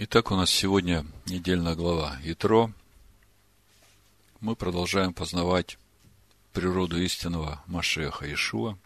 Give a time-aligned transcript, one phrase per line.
[0.00, 2.70] Итак, у нас сегодня недельная глава Итро.
[4.38, 5.76] Мы продолжаем познавать
[6.52, 8.78] природу истинного Машеха Ишуа.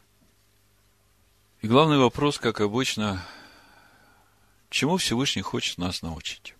[1.60, 3.22] И главный вопрос, как обычно,
[4.70, 6.54] чему Всевышний хочет нас научить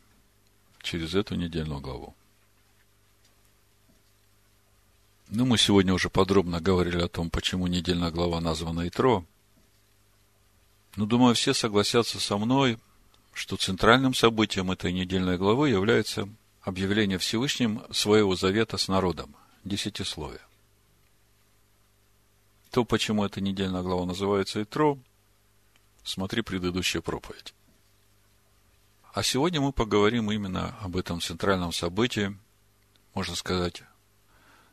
[0.83, 2.15] через эту недельную главу.
[5.31, 9.25] Ну, мы сегодня уже подробно говорили о том, почему недельная глава названа Итро.
[10.97, 12.79] Но, думаю, все согласятся со мной,
[13.33, 16.29] что центральным событием этой недельной главы является
[16.61, 20.41] объявление Всевышним своего завета с народом, десятисловие.
[22.71, 24.99] То, почему эта недельная глава называется Итро,
[26.05, 27.55] смотри предыдущую проповедь.
[29.13, 32.37] А сегодня мы поговорим именно об этом центральном событии,
[33.13, 33.83] можно сказать,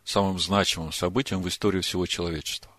[0.05, 2.71] самым значимым событием в истории всего человечества.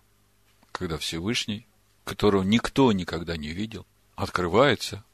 [0.72, 1.66] Когда Всевышний,
[2.04, 5.04] которого никто никогда не видел, открывается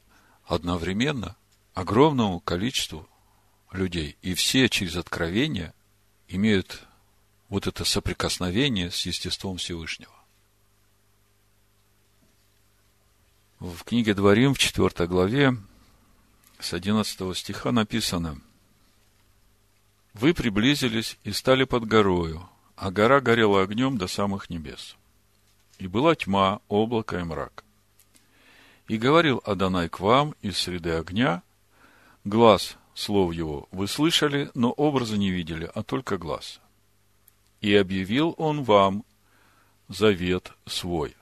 [0.46, 1.36] одновременно
[1.74, 3.08] огромному количеству
[3.72, 4.16] людей.
[4.22, 5.74] И все через откровение
[6.28, 6.86] имеют
[7.48, 10.12] вот это соприкосновение с естеством Всевышнего.
[13.58, 15.56] В книге Дворим, в 4 главе,
[16.58, 18.40] с 11 стиха написано,
[20.14, 24.96] «Вы приблизились и стали под горою, а гора горела огнем до самых небес.
[25.78, 27.65] И была тьма, облако и мрак.
[28.88, 31.42] И говорил Адонай к вам из среды огня,
[32.24, 36.60] глаз слов его вы слышали, но образа не видели, а только глаз.
[37.60, 39.04] И объявил он вам
[39.88, 41.16] завет свой,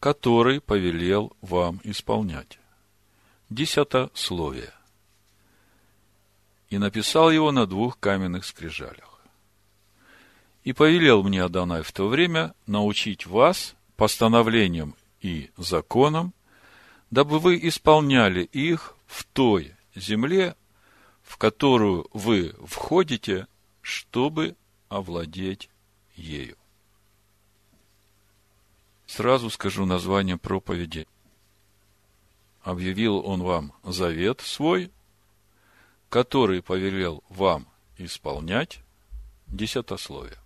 [0.00, 2.58] который повелел вам исполнять.
[3.48, 4.72] Десятословие.
[6.68, 9.20] И написал его на двух каменных скрижалях.
[10.64, 16.34] И повелел мне Адонай в то время научить вас постановлениям и законам,
[17.10, 20.56] дабы вы исполняли их в той земле,
[21.22, 23.46] в которую вы входите,
[23.80, 24.56] чтобы
[24.88, 25.70] овладеть
[26.14, 26.56] ею.
[29.06, 31.06] Сразу скажу название проповеди.
[32.62, 34.90] Объявил он вам завет свой,
[36.08, 38.80] который повелел вам исполнять
[39.46, 40.38] десятословие.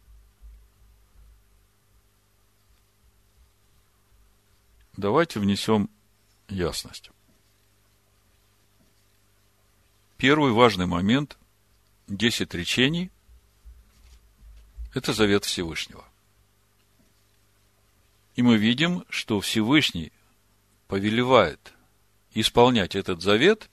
[4.96, 5.88] Давайте внесем
[6.50, 7.10] ясность.
[10.16, 11.38] Первый важный момент–
[12.08, 13.10] десять речений–
[14.94, 16.04] это завет Всевышнего.
[18.36, 20.12] И мы видим, что Всевышний
[20.88, 21.72] повелевает
[22.32, 23.70] исполнять этот завет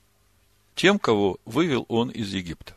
[0.74, 2.76] тем, кого вывел он из Египта.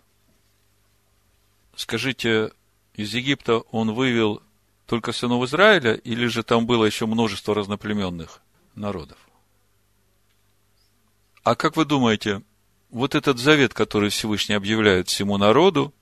[1.76, 2.52] Скажите,
[2.94, 4.42] из Египта он вывел
[4.86, 8.42] только сынов Израиля, или же там было еще множество разноплеменных
[8.76, 9.18] народов?
[11.44, 12.44] А как вы думаете,
[12.90, 15.94] вот этот завет, который Всевышний объявляет всему народу,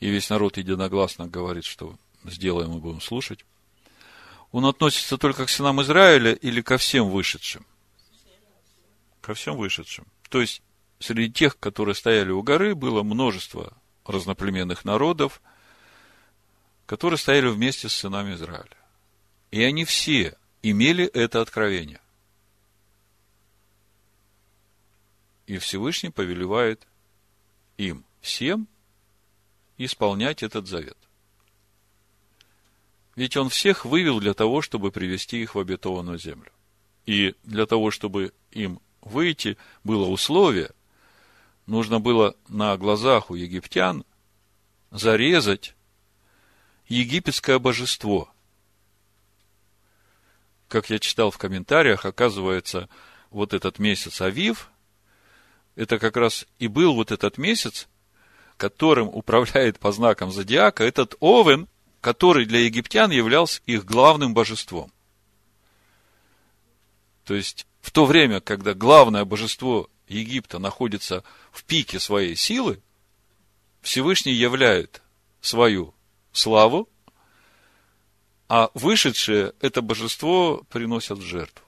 [0.00, 3.44] и весь народ единогласно говорит, что сделаем и будем слушать,
[4.52, 7.66] он относится только к сынам Израиля или ко всем вышедшим?
[9.20, 10.06] Ко всем вышедшим.
[10.30, 10.62] То есть,
[10.98, 13.76] среди тех, которые стояли у горы, было множество
[14.06, 15.42] разноплеменных народов,
[16.86, 18.76] которые стояли вместе с сынами Израиля.
[19.50, 22.00] И они все имели это откровение.
[25.48, 26.86] И Всевышний повелевает
[27.78, 28.68] им всем
[29.78, 30.98] исполнять этот завет.
[33.16, 36.52] Ведь он всех вывел для того, чтобы привести их в обетованную землю.
[37.06, 40.70] И для того, чтобы им выйти, было условие,
[41.64, 44.04] нужно было на глазах у египтян
[44.90, 45.74] зарезать
[46.88, 48.30] египетское божество.
[50.68, 52.90] Как я читал в комментариях, оказывается,
[53.30, 54.70] вот этот месяц Авив,
[55.78, 57.86] это как раз и был вот этот месяц,
[58.56, 61.68] которым управляет по знакам зодиака этот Овен,
[62.00, 64.92] который для египтян являлся их главным божеством.
[67.24, 71.22] То есть, в то время, когда главное божество Египта находится
[71.52, 72.82] в пике своей силы,
[73.80, 75.00] Всевышний являет
[75.40, 75.94] свою
[76.32, 76.88] славу,
[78.48, 81.64] а вышедшие это божество приносят в жертву.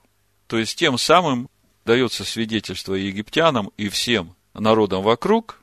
[0.47, 1.49] То есть, тем самым
[1.85, 5.61] дается свидетельство египтянам и всем народам вокруг,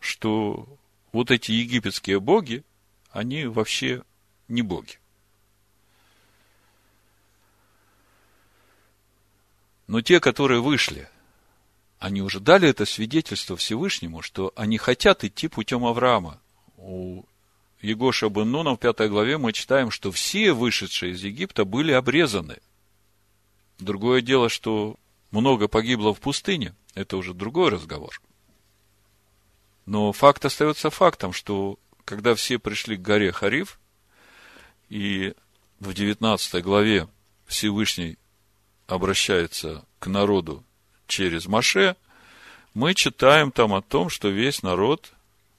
[0.00, 0.68] что
[1.12, 2.64] вот эти египетские боги,
[3.10, 4.02] они вообще
[4.48, 4.98] не боги.
[9.86, 11.08] Но те, которые вышли,
[11.98, 16.40] они уже дали это свидетельство Всевышнему, что они хотят идти путем Авраама.
[16.76, 17.24] У
[17.80, 22.58] Егоша бен Нуна в пятой главе мы читаем, что все вышедшие из Египта были обрезаны.
[23.78, 24.96] Другое дело, что
[25.34, 28.20] много погибло в пустыне, это уже другой разговор.
[29.84, 33.80] Но факт остается фактом, что когда все пришли к горе Хариф,
[34.88, 35.34] и
[35.80, 37.08] в 19 главе
[37.46, 38.16] Всевышний
[38.86, 40.62] обращается к народу
[41.08, 41.96] через Маше,
[42.72, 45.12] мы читаем там о том, что весь народ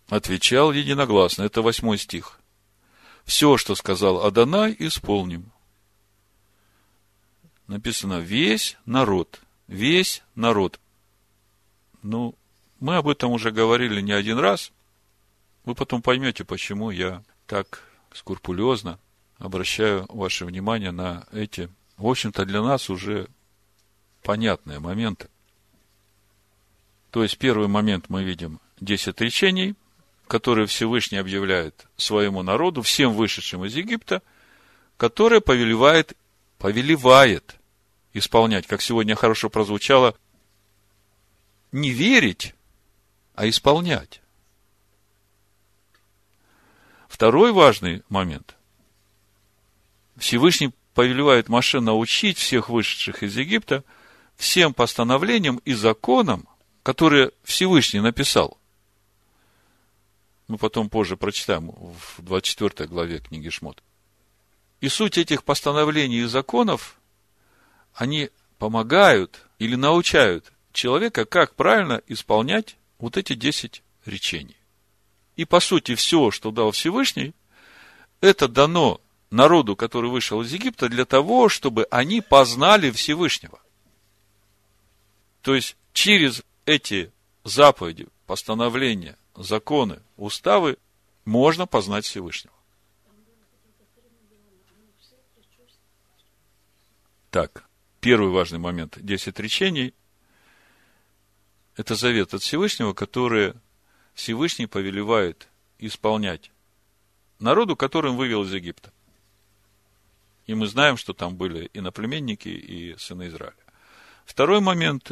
[0.08, 1.44] отвечал единогласно.
[1.44, 2.40] Это восьмой стих.
[3.26, 5.52] Все, что сказал Адонай, исполним.
[7.68, 9.42] Написано весь народ.
[9.68, 10.80] Весь народ.
[12.02, 12.36] Ну,
[12.80, 14.72] мы об этом уже говорили не один раз.
[15.64, 17.82] Вы потом поймете, почему я так
[18.14, 19.00] скрупулезно
[19.38, 23.28] обращаю ваше внимание на эти, в общем-то, для нас уже
[24.22, 25.30] понятные моменты.
[27.12, 29.76] То есть, первый момент мы видим 10 речений,
[30.28, 34.22] которые Всевышний объявляет своему народу, всем вышедшим из Египта,
[34.98, 36.14] которые повелевает,
[36.58, 37.56] повелевает
[38.16, 40.16] исполнять, как сегодня хорошо прозвучало,
[41.74, 42.56] не верить,
[43.36, 44.22] а исполнять.
[47.10, 48.56] Второй важный момент.
[50.16, 53.84] Всевышний повелевает Маше научить всех вышедших из Египта
[54.38, 56.48] всем постановлениям и законам,
[56.84, 58.58] которые Всевышний написал.
[60.48, 63.84] Мы потом позже прочитаем в 24 главе книги Шмот.
[64.80, 66.98] И суть этих постановлений и законов,
[67.96, 74.58] они помогают или научают человека, как правильно исполнять вот эти 10 речений.
[75.36, 77.34] И по сути все, что дал Всевышний,
[78.22, 79.02] это дано
[79.32, 83.60] народу, который вышел из Египта, для того, чтобы они познали Всевышнего.
[85.42, 87.12] То есть, через эти
[87.44, 90.78] заповеди, постановления, законы, уставы
[91.26, 92.54] можно познать Всевышнего.
[97.30, 97.65] Так,
[98.06, 99.00] первый важный момент.
[99.02, 99.92] Десять речений–
[101.76, 103.56] это завет от Всевышнего, который
[104.14, 105.48] Всевышний повелевает
[105.80, 106.52] исполнять
[107.40, 108.94] народу, которым вывел из Египта.
[110.46, 113.56] И мы знаем, что там были и наплеменники, и сыны Израиля.
[114.24, 115.12] Второй момент.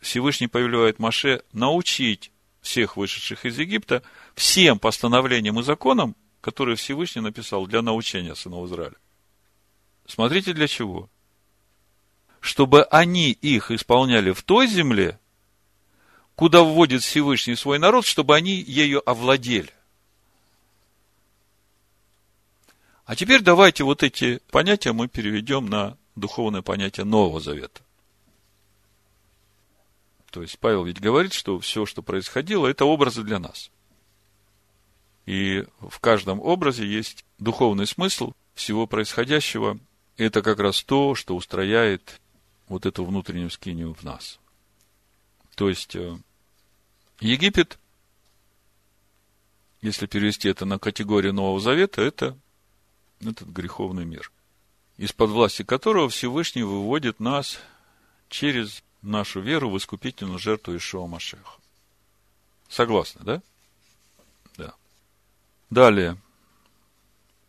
[0.00, 2.32] Всевышний повелевает Маше научить
[2.62, 4.02] всех вышедших из Египта
[4.34, 8.96] всем постановлениям и законам, которые Всевышний написал для научения сынов Израиля.
[10.06, 11.10] Смотрите для чего.
[12.40, 15.18] Чтобы они их исполняли в той земле,
[16.34, 19.72] куда вводит Всевышний свой народ, чтобы они ею овладели.
[23.04, 27.82] А теперь давайте вот эти понятия мы переведем на духовное понятие Нового Завета.
[30.30, 33.70] То есть Павел ведь говорит, что все, что происходило, это образы для нас.
[35.26, 39.78] И в каждом образе есть духовный смысл всего происходящего.
[40.16, 42.20] Это как раз то, что устрояет
[42.70, 44.38] вот эту внутреннюю скинию в нас.
[45.56, 46.16] То есть э,
[47.18, 47.78] Египет,
[49.82, 52.38] если перевести это на категорию Нового Завета, это
[53.20, 54.30] этот греховный мир,
[54.98, 57.58] из-под власти которого Всевышний выводит нас
[58.28, 61.58] через нашу веру в искупительную жертву Ишуа Машеха.
[62.68, 63.42] Согласны, да?
[64.56, 64.74] Да.
[65.70, 66.16] Далее.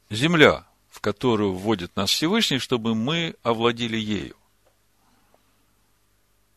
[0.09, 4.35] Земля, в которую вводит нас Всевышний, чтобы мы овладели ею.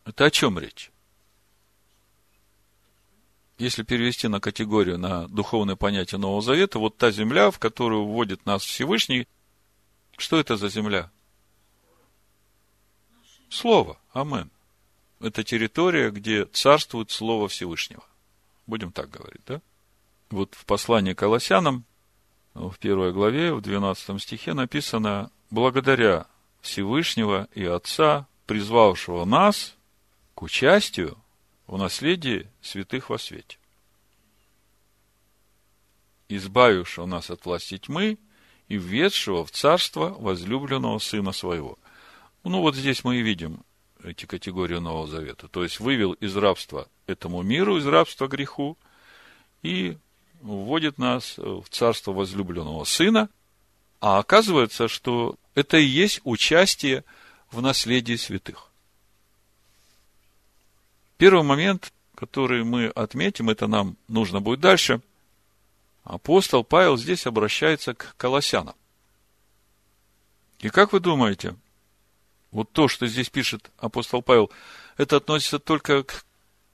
[0.05, 0.91] Это о чем речь?
[3.57, 8.45] Если перевести на категорию, на духовное понятие Нового Завета, вот та земля, в которую вводит
[8.45, 9.27] нас Всевышний,
[10.17, 11.09] что это за земля?
[13.49, 13.97] Слово.
[14.11, 14.51] Амен.
[15.21, 18.03] Это территория, где царствует Слово Всевышнего.
[18.67, 19.61] Будем так говорить, да?
[20.29, 21.85] Вот в послании к Колоссянам,
[22.53, 26.27] в первой главе, в 12 стихе написано, благодаря
[26.61, 29.75] Всевышнего и Отца, призвавшего нас
[30.35, 31.17] к участию
[31.65, 33.57] в наследии святых во свете.
[36.27, 38.17] Избавившего нас от власти тьмы
[38.67, 41.77] и введшего в царство возлюбленного Сына Своего.
[42.43, 43.61] Ну, вот здесь мы и видим
[44.03, 45.47] эти категории Нового Завета.
[45.47, 48.77] То есть, вывел из рабства этому миру, из рабства греху,
[49.63, 49.97] и
[50.41, 53.29] вводит нас в царство возлюбленного Сына.
[53.99, 57.03] А оказывается, что это и есть участие
[57.51, 58.71] в наследии святых.
[61.17, 65.01] Первый момент, который мы отметим, это нам нужно будет дальше.
[66.03, 68.75] Апостол Павел здесь обращается к колоссянам.
[70.59, 71.55] И как вы думаете,
[72.51, 74.51] вот то, что здесь пишет апостол Павел,
[74.97, 76.25] это относится только к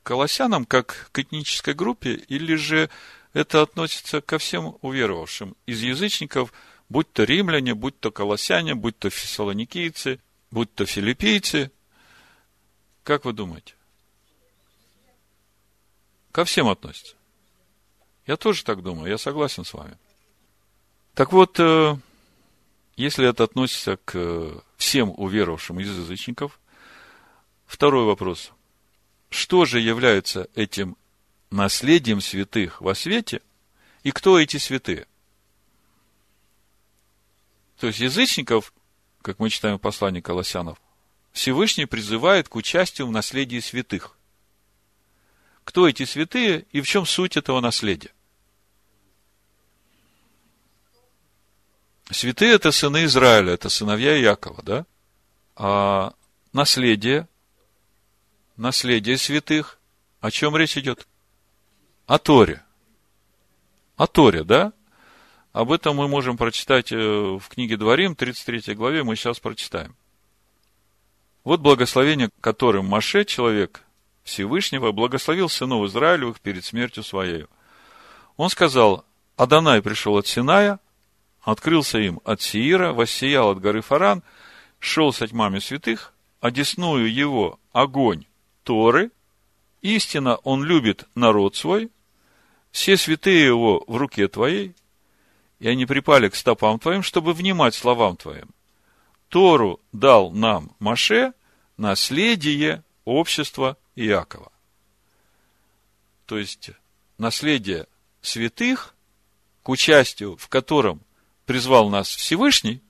[0.03, 2.89] колоссянам, как к этнической группе, или же
[3.33, 6.51] это относится ко всем уверовавшим из язычников,
[6.89, 10.19] будь то римляне, будь то колоссяне, будь то фессалоникийцы,
[10.51, 11.71] будь то филиппийцы.
[13.03, 13.73] Как вы думаете?
[16.31, 17.15] Ко всем относится.
[18.25, 19.97] Я тоже так думаю, я согласен с вами.
[21.13, 21.97] Так вот, э,
[22.95, 26.59] если это относится к всем уверовавшим из язычников,
[27.65, 28.51] второй вопрос.
[29.29, 30.97] Что же является этим
[31.49, 33.41] наследием святых во свете,
[34.03, 35.07] и кто эти святые?
[37.79, 38.73] То есть язычников,
[39.21, 40.79] как мы читаем в послании Колоссянов,
[41.31, 44.17] Всевышний призывает к участию в наследии святых.
[45.63, 48.11] Кто эти святые и в чем суть этого наследия?
[52.09, 54.85] Святые– это сыны Израиля, это сыновья Якова, да?
[55.55, 56.13] А
[56.51, 57.27] наследие,
[58.57, 59.79] наследие святых,
[60.19, 61.07] о чем речь идет?
[62.07, 62.63] О Торе.
[63.95, 64.73] О Торе, да?
[65.53, 69.95] Об этом мы можем прочитать э, в книге Дворим, 33 главе, мы сейчас прочитаем.
[71.43, 73.83] Вот благословение, которым Маше, человек
[74.31, 77.45] Всевышнего, благословил сынов Израилевых перед смертью своей.
[78.37, 80.79] Он сказал, Адонай пришел от Синая,
[81.41, 84.23] открылся им от Сиира, воссиял от горы Фаран,
[84.79, 88.25] шел со тьмами святых, одесную его огонь
[88.63, 89.11] Торы,
[89.81, 91.91] истинно он любит народ свой,
[92.71, 94.75] все святые его в руке твоей,
[95.59, 98.49] и они припали к стопам твоим, чтобы внимать словам твоим.
[99.29, 101.33] Тору дал нам Маше
[101.77, 104.51] наследие общества Иакова.
[106.25, 106.71] То есть,
[107.17, 107.87] наследие
[108.21, 108.95] святых,
[109.63, 111.01] к участию в котором
[111.45, 112.81] призвал нас Всевышний,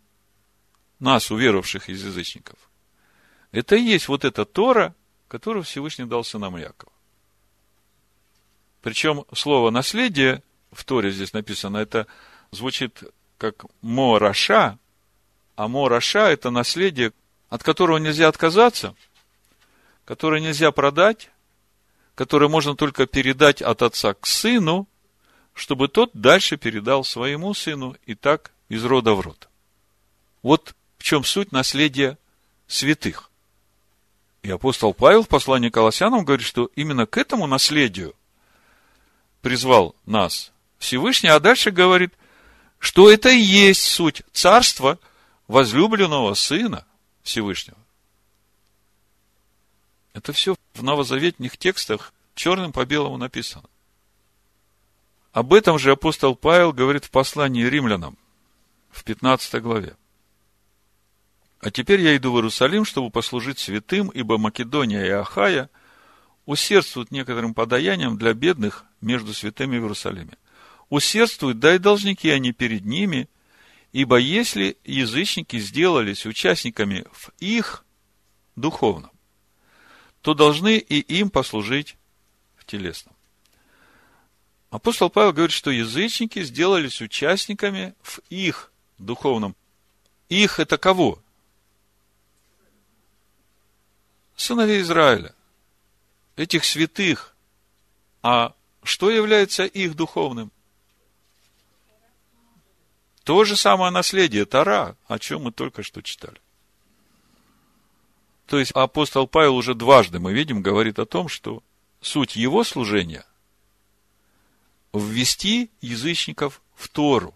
[0.99, 2.57] нас, уверовавших из язычников,
[3.51, 4.95] это и есть вот эта Тора,
[5.27, 6.91] которую Всевышний дал сынам Якова.
[8.81, 12.07] Причем слово наследие в Торе здесь написано, это
[12.51, 13.03] звучит
[13.37, 14.77] как Мораша,
[15.55, 17.11] а Мораша– это наследие,
[17.49, 18.95] от которого нельзя отказаться,
[20.05, 21.29] которое нельзя продать,
[22.15, 24.87] которое можно только передать от отца к сыну,
[25.53, 29.49] чтобы тот дальше передал своему сыну и так из рода в род.
[30.41, 32.17] Вот в чем суть наследия
[32.67, 33.29] святых.
[34.43, 38.15] И апостол Павел в послании к Колоссянам говорит, что именно к этому наследию
[39.41, 42.13] призвал нас Всевышний, а дальше говорит,
[42.79, 44.99] что это и есть суть царства
[45.47, 46.85] возлюбленного Сына
[47.21, 47.77] Всевышнего.
[50.13, 53.69] Это все в новозаветных текстах черным по белому написано.
[55.31, 58.17] Об этом же апостол Павел говорит в послании римлянам
[58.89, 59.95] в 15 главе.
[61.59, 65.69] А теперь я иду в Иерусалим, чтобы послужить святым, ибо Македония и Ахая
[66.45, 70.37] усердствуют некоторым подаянием для бедных между святыми в Иерусалиме–
[70.91, 73.27] усердствуют, да и должники они перед ними,
[73.93, 77.85] ибо если язычники сделались участниками в их
[78.55, 79.10] духовном,
[80.21, 81.97] то должны и им послужить
[82.55, 83.15] в телесном.
[84.69, 89.55] Апостол Павел говорит, что язычники сделались участниками в их духовном.
[90.29, 91.21] Их это кого?
[94.37, 95.35] Сыновей Израиля.
[96.37, 97.35] Этих святых.
[98.23, 100.51] А что является их духовным?
[103.23, 106.39] То же самое наследие Тара, о чем мы только что читали.
[108.51, 111.63] То есть апостол Павел уже дважды, мы видим, говорит о том, что
[112.01, 113.25] суть его служения–
[114.93, 117.33] ввести язычников в Тору.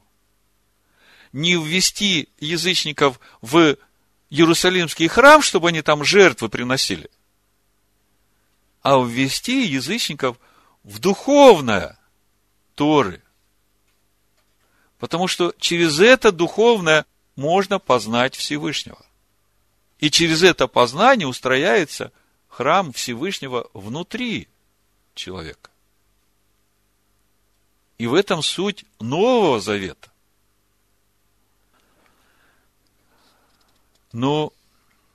[1.32, 3.78] Не ввести язычников в
[4.30, 7.10] Иерусалимский храм, чтобы они там жертвы приносили,
[8.82, 10.38] а ввести язычников
[10.84, 11.98] в духовное
[12.76, 13.24] Торы.
[15.00, 17.06] Потому что через это духовное
[17.38, 19.06] можно познать Всевышнего.
[20.06, 22.12] И через это познание устрояется
[22.48, 24.48] храм Всевышнего внутри
[25.16, 25.72] человека.
[27.98, 30.12] И в этом суть Нового Завета.
[34.12, 34.54] Но,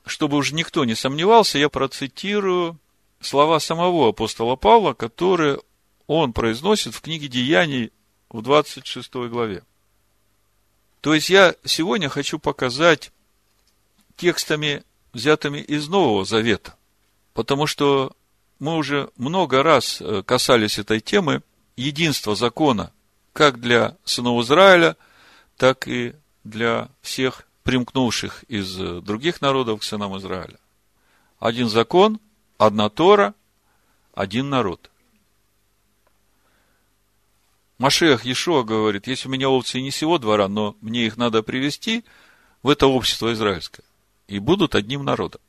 [0.05, 2.77] чтобы уж никто не сомневался, я процитирую
[3.21, 5.61] слова самого апостола Павла, которые
[6.09, 7.93] он произносит в книге Деяний
[8.29, 9.63] в 26 главе.
[11.01, 13.13] То есть я сегодня хочу показать
[14.21, 14.85] текстами,
[15.15, 16.77] взятыми из Нового Завета,
[17.33, 18.13] потому что
[18.59, 21.43] мы уже много раз э, касались этой темы
[21.77, 22.93] единства закона
[23.33, 24.97] как для сынов Израиля,
[25.57, 30.59] так и для всех примкнувших из э, других народов к сынам Израиля.
[31.39, 32.21] Один закон,
[32.59, 33.35] одна Тора,
[34.15, 34.91] один народ.
[37.79, 42.05] Машех Ешуа говорит, если у меня овцы не сего двора, но мне их надо привести
[42.63, 43.85] в это общество израильское,
[44.31, 45.41] и будут одним народом.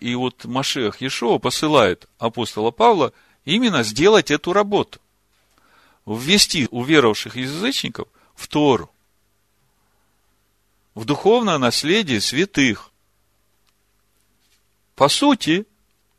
[0.00, 3.12] И вот Машех Ешуа посылает апостола Павла
[3.44, 4.98] именно сделать эту работу.
[6.06, 8.90] Ввести уверовавших язычников в Тору.
[10.94, 12.90] В духовное наследие святых.
[14.94, 15.66] По сути,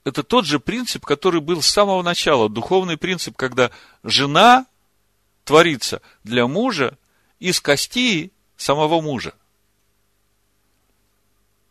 [0.03, 2.49] это тот же принцип, который был с самого начала.
[2.49, 3.71] Духовный принцип, когда
[4.03, 4.67] жена
[5.43, 6.97] творится для мужа
[7.39, 9.33] из кости самого мужа.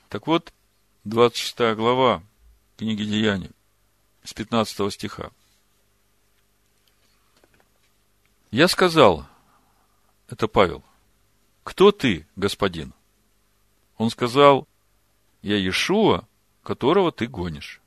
[0.09, 0.53] Так вот,
[1.05, 2.23] 26 глава
[2.77, 3.51] книги Деяний,
[4.23, 5.31] с 15 стиха.
[8.53, 9.27] Я сказал,
[10.29, 10.85] это Павел,
[11.65, 12.93] кто ты, господин?
[13.97, 14.69] Он сказал,
[15.43, 16.29] я Иешуа,
[16.63, 17.81] которого ты гонишь.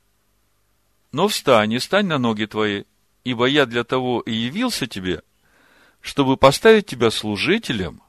[1.12, 2.84] Но встань и стань на ноги твои,
[3.24, 5.22] ибо я для того и явился тебе,
[6.02, 8.02] чтобы поставить тебя служителем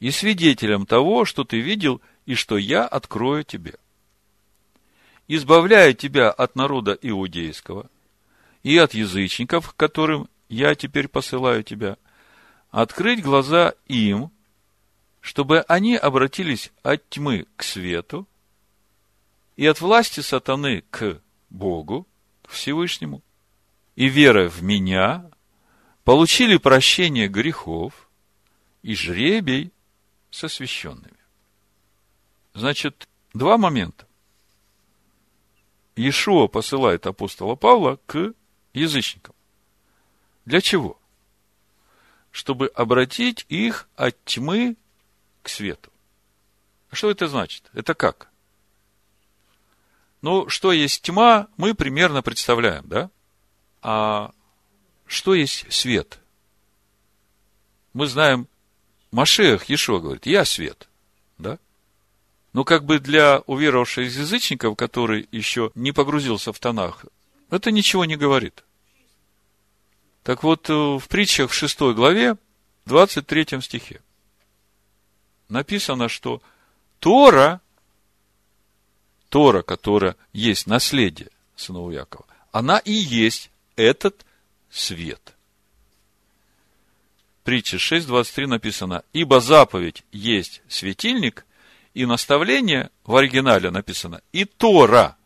[0.00, 3.74] и свидетелем того, что ты видел и что я открою тебе.
[5.28, 7.90] Избавляя тебя от народа иудейского
[8.62, 11.96] и от язычников, которым я теперь посылаю тебя,
[12.70, 14.30] открыть глаза им,
[15.20, 18.28] чтобы они обратились от тьмы к свету
[19.56, 22.06] и от власти сатаны к Богу,
[22.42, 23.22] к Всевышнему,
[23.96, 25.30] и верой в меня
[26.04, 28.10] получили прощение грехов
[28.82, 29.72] и жребий
[30.30, 31.13] со священными.
[32.54, 34.06] Значит, два момента.
[35.96, 38.32] Иешуа посылает апостола Павла к
[38.72, 39.34] язычникам.
[40.44, 40.98] Для чего?
[42.30, 44.76] Чтобы обратить их от тьмы
[45.42, 45.92] к свету.
[46.90, 47.70] А что это значит?
[47.72, 48.28] Это как?
[50.22, 53.10] Ну, что есть тьма, мы примерно представляем, да?
[53.82, 54.32] А
[55.06, 56.20] что есть свет?
[57.92, 58.48] Мы знаем,
[59.10, 60.88] Машех Ешо говорит, я свет,
[61.38, 61.58] да?
[62.54, 67.04] Но как бы для уверовавших язычников, который еще не погрузился в тонах,
[67.50, 68.62] это ничего не говорит.
[70.22, 72.36] Так вот, э, в притчах в 6 главе,
[72.86, 74.00] 23 стихе,
[75.48, 76.40] написано, что
[77.00, 77.60] Тора,
[79.30, 84.24] Тора, которая есть наследие сынов Якова, она и есть этот
[84.70, 85.34] свет.
[87.42, 91.44] Притча 6.23 написано, ибо заповедь есть светильник,
[91.94, 95.16] и наставление в оригинале написано, и Тора,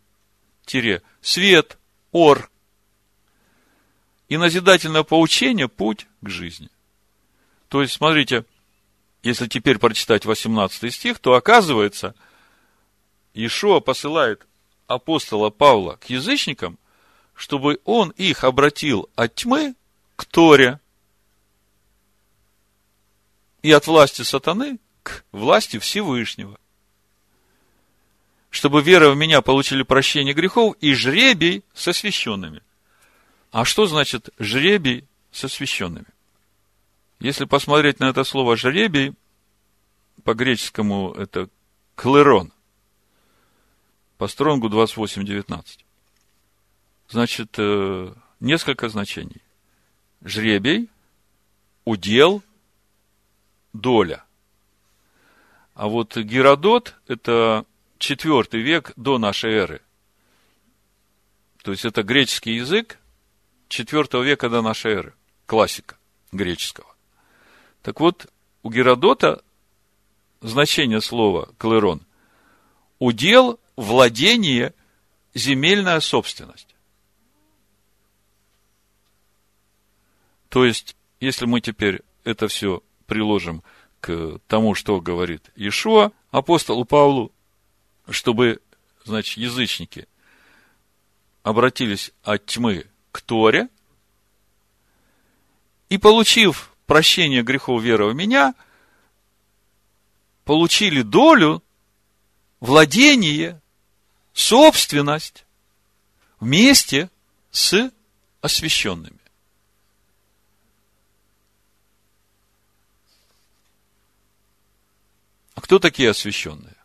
[0.65, 1.79] тире, свет,
[2.13, 2.51] ор,
[4.29, 6.69] и назидательное поучение– путь к жизни.
[7.69, 8.45] То есть, смотрите,
[9.23, 12.15] если теперь прочитать 18 стих, то оказывается,
[13.33, 14.47] Иешуа посылает
[14.87, 16.79] апостола Павла к язычникам,
[17.35, 19.75] чтобы он их обратил от тьмы
[20.17, 20.81] к Торе
[23.63, 24.79] и от власти сатаны
[25.33, 26.59] власти Всевышнего.
[28.51, 32.62] Чтобы вера в меня получили прощение грехов и жребий со священными.
[33.51, 36.07] А что значит жребий со священными?
[37.21, 39.14] Если посмотреть на это слово жребий,
[40.25, 41.49] по-греческому это
[41.94, 42.53] клерон,
[44.18, 45.85] по стронгу 28.19.
[47.09, 49.42] Значит, э, несколько значений.
[50.23, 50.90] Жребий,
[51.85, 52.42] удел,
[53.73, 54.25] доля.
[55.79, 57.64] А вот Геродот– это
[57.99, 59.81] четвертый век до нашей эры.
[61.62, 62.99] То есть, это греческий язык
[63.69, 65.14] четвертого века до нашей эры.
[65.47, 65.97] Классика
[66.33, 66.93] греческого.
[67.83, 68.27] Так вот,
[68.64, 69.45] у Геродота
[70.41, 72.03] значение слова «клерон»–
[72.99, 74.75] удел, владение,
[75.33, 76.75] земельная собственность.
[80.49, 83.62] То есть, если мы теперь это все приложим
[84.01, 87.33] к тому, что говорит Иешуа, апостолу Павлу,
[88.09, 88.61] чтобы,
[89.05, 90.07] значит, язычники
[91.43, 93.69] обратились от тьмы к Торе,
[95.89, 98.55] и, получив прощение грехов веры в меня,
[100.45, 101.63] получили долю,
[102.61, 103.61] владение,
[104.33, 105.45] собственность
[106.41, 107.11] вместе
[107.51, 107.91] с
[108.41, 109.19] освященными.
[115.69, 116.77] Кто такие освященные?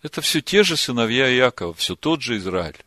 [0.00, 2.78] Это все те же сыновья Иакова, все тот же Израиль.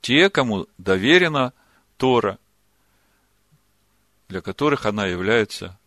[0.00, 1.52] Те, кому доверена
[1.96, 2.38] Тора,
[4.28, 5.80] для которых она является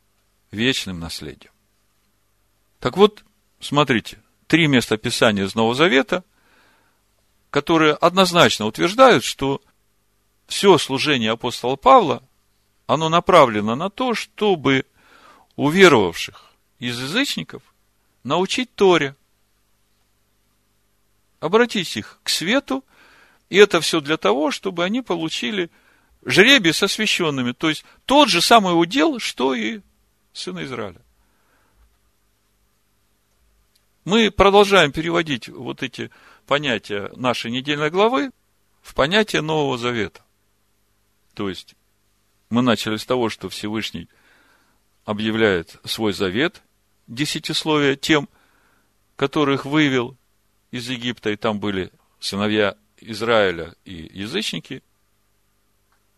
[0.52, 1.54] вечным наследием.
[2.82, 3.24] Так вот,
[3.62, 6.26] смотрите, три места Писания из Нового Завета,
[7.50, 9.62] которые однозначно утверждают, что
[10.48, 12.22] все служение апостола Павла,
[12.88, 14.86] оно направлено на то, чтобы
[15.56, 17.62] уверовавших из язычников
[18.24, 19.16] научить Торе,
[21.39, 22.86] обратить их к свету
[23.50, 25.70] И это все для того, чтобы они получили
[26.26, 27.52] жребий со священными.
[27.52, 29.82] То есть, тот же самый удел, что и
[30.32, 31.02] сына Израиля.
[34.06, 36.12] Мы продолжаем переводить вот эти
[36.48, 38.32] понятия нашей недельной главы
[38.82, 40.22] в понятие Нового Завета.
[41.34, 41.76] То есть,
[42.50, 44.10] мы начали с того, что Всевышний
[45.06, 46.62] объявляет свой завет,
[47.08, 48.30] десятисловие, тем,
[49.16, 50.18] которых вывел
[50.72, 54.82] из Египта, и там были сыновья Израиля и язычники,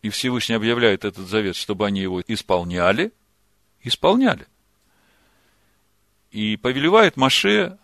[0.02, 3.12] и Всевышний объявляет этот завет, чтобы они его исполняли,
[3.82, 4.48] исполняли.
[6.32, 7.78] И повелевает Маше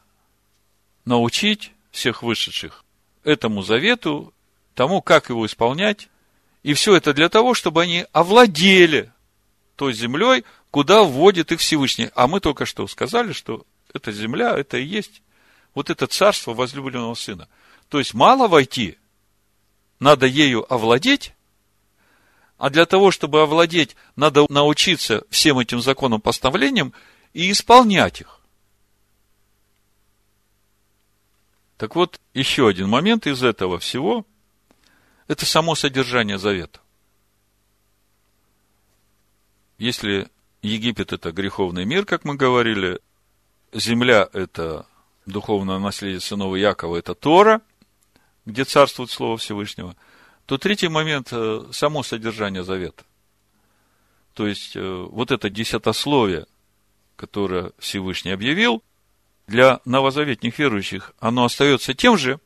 [1.05, 2.85] научить всех вышедших
[3.23, 4.33] этому завету,
[4.75, 6.09] тому, как его исполнять,
[6.63, 9.11] и все это для того, чтобы они овладели
[9.75, 12.09] той землей, куда вводит их Всевышний.
[12.15, 15.21] А мы только что сказали, что эта земля, это и есть
[15.75, 17.47] вот это царство возлюбленного сына.
[17.89, 18.97] То есть мало войти,
[19.99, 21.33] надо ею овладеть,
[22.57, 26.93] а для того, чтобы овладеть, надо научиться всем этим законам, постановлениям
[27.33, 28.39] и исполнять их.
[31.77, 34.25] Так вот, еще один момент из этого всего
[35.27, 36.79] это само содержание завета.
[39.79, 40.29] Если
[40.61, 42.99] Египет– это греховный мир, как мы говорили,
[43.73, 44.85] земля– это
[45.25, 47.61] духовное наследие сынова Якова, это Тора,
[48.45, 49.95] где царствует Слово Всевышнего,
[50.45, 53.03] то третий момент э,– само содержание завета.
[54.33, 56.45] То есть, э, вот это десятословие,
[57.15, 58.83] которое Всевышний объявил,
[59.47, 62.39] для новозаветных верующих оно остается тем же,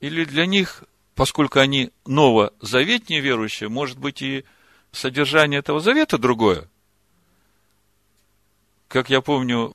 [0.00, 4.44] или для них поскольку они новозаветнее верующие, может быть и
[4.92, 6.68] содержание этого завета другое.
[8.94, 9.74] Как я помню,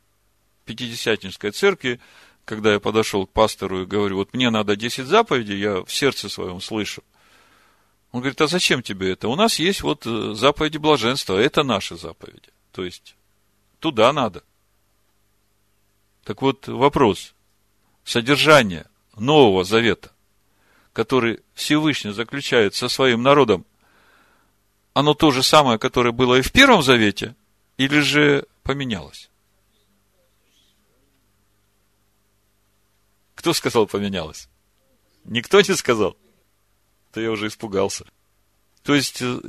[0.61, 1.99] в Пятидесятнической церкви,
[2.45, 6.29] когда я подошел к пастору и говорю, вот мне надо 10 заповедей, я в сердце
[6.29, 7.03] своем слышу.
[8.13, 9.27] Он говорит, а зачем тебе это?
[9.27, 12.47] У нас есть вот э, заповеди блаженства, это наши заповеди.
[12.71, 13.17] То есть,
[13.81, 14.41] туда надо.
[16.23, 17.33] Так вот, вопрос.
[18.05, 18.85] Содержание
[19.17, 20.11] Нового Завета
[20.93, 23.65] который Всевышний заключает со своим народом,
[24.93, 27.35] оно то же самое, которое было и в Первом Завете,
[27.77, 29.31] или же поменялось?
[33.33, 34.47] Кто сказал поменялось?
[35.23, 36.15] Никто не сказал.
[37.11, 38.05] То я уже испугался.
[38.83, 39.39] То есть, э,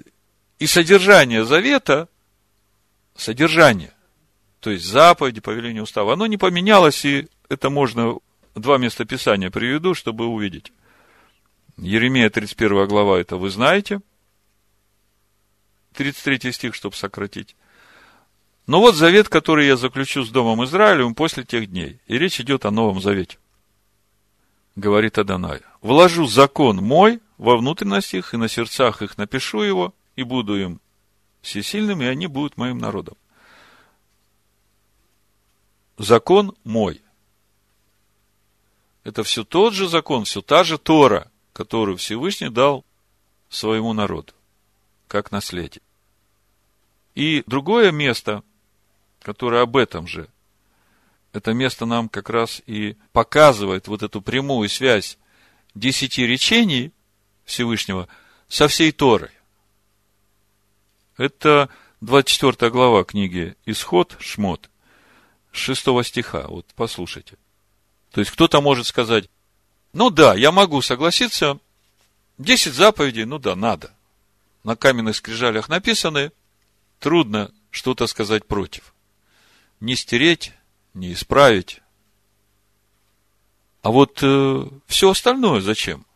[0.58, 2.08] и содержание завета,
[3.14, 3.92] содержание,
[4.60, 8.20] то есть заповеди, повеление устава, оно не поменялось, и это можно
[8.54, 10.72] два места Писания приведу, чтобы увидеть.
[11.76, 14.00] Еремея 31 глава, это вы знаете.
[15.92, 17.54] 33 стих, чтобы сократить.
[18.70, 21.98] Но вот завет, который я заключу с Домом Израилевым после тех дней.
[22.06, 23.36] И речь идет о Новом Завете.
[24.76, 25.62] Говорит Адонай.
[25.80, 30.80] Вложу закон мой во внутренность их, и на сердцах их напишу его, и буду им
[31.42, 33.16] всесильным, и они будут моим народом.
[35.98, 37.02] Закон мой.
[39.02, 42.84] Это все тот же закон, все та же Тора, которую Всевышний дал
[43.48, 44.32] своему народу,
[45.08, 45.82] как наследие.
[47.16, 48.44] И другое место,
[49.22, 50.28] которое об этом же,
[51.32, 55.18] это место нам как раз и показывает вот эту прямую связь
[55.74, 56.92] десяти речений
[57.44, 58.08] Всевышнего
[58.48, 59.30] со всей Торой.
[61.16, 61.68] Это
[62.00, 64.70] 24 глава книги Исход, Шмот,
[65.52, 66.46] 6 стиха.
[66.48, 67.36] Вот послушайте.
[68.10, 69.28] То есть кто-то может сказать,
[69.92, 71.58] ну да, я могу согласиться.
[72.38, 73.92] Десять заповедей, ну да, надо.
[74.64, 76.32] На каменных скрижалях написаны.
[76.98, 78.94] Трудно что-то сказать против.
[79.80, 80.52] Не стереть,
[80.94, 81.80] не исправить.
[83.82, 86.06] А вот э, все остальное зачем?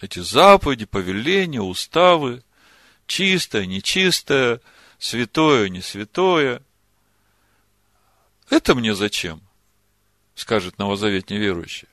[0.00, 2.42] Эти заповеди, повеления, уставы,
[3.06, 4.60] чистое, нечистое,
[4.98, 6.62] святое, не святое.
[8.50, 9.42] Это мне зачем?
[10.34, 11.88] скажет новозаветний верующий.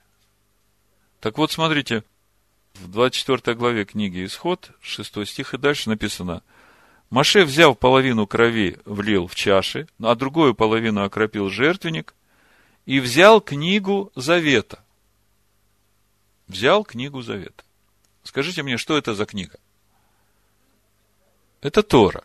[1.20, 2.04] Так вот, смотрите,
[2.74, 6.42] в 24 главе книги Исход, 6 стих и дальше написано,
[7.12, 12.16] Маше, взяв половину крови, влил в чаши, а другую половину окропил жертвенник
[12.86, 14.80] и взял книгу Завета.
[16.48, 17.64] Взял книгу Завета.
[18.24, 19.60] Скажите мне, что это за книга?
[21.60, 22.24] Это Тора.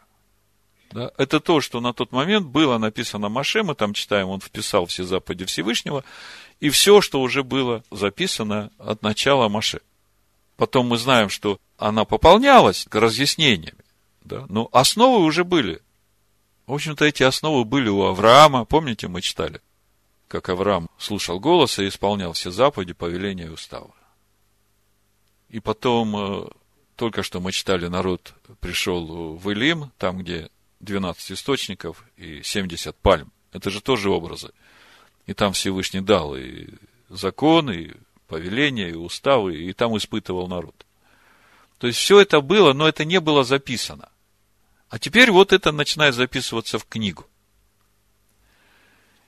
[0.92, 1.10] Да?
[1.18, 5.02] Это то, что на тот момент было написано Маше, мы там читаем, он вписал все
[5.02, 6.04] заповеди Всевышнего,
[6.60, 9.80] и все, что уже было записано от начала Маше.
[10.56, 13.84] Потом мы знаем, что она пополнялась разъяснениями,
[14.26, 14.46] да?
[14.48, 15.80] но основы уже были.
[16.66, 19.60] В общем-то, эти основы были у Авраама, помните, мы читали?
[20.28, 23.90] как Авраам слушал голоса и исполнял все заповеди, повеления и уставы.
[25.48, 26.48] И потом, э,
[26.96, 33.32] только что мы читали, народ пришел в Илим, там, где 12 источников и 70 пальм.
[33.52, 34.50] Это же тоже образы.
[35.26, 36.68] И там Всевышний дал и
[37.08, 37.92] закон, и
[38.26, 40.74] повеления, и уставы, и там испытывал народ.
[41.78, 44.08] То есть все это было, но это не было записано.
[44.96, 47.26] А теперь вот это начинает записываться в книгу.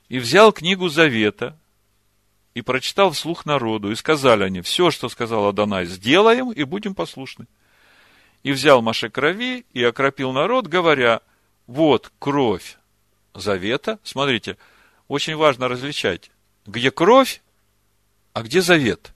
[0.07, 1.59] И взял книгу Завета,
[2.55, 7.45] и прочитал вслух народу, и сказали они, все, что сказал Адонай, сделаем, и будем послушны.
[8.41, 11.21] И взял Маше крови, и окропил народ, говоря,
[11.67, 12.79] вот кровь
[13.35, 13.99] завета.
[14.01, 14.57] Смотрите,
[15.07, 16.31] очень важно различать,
[16.65, 17.43] где кровь,
[18.33, 19.13] а где завет.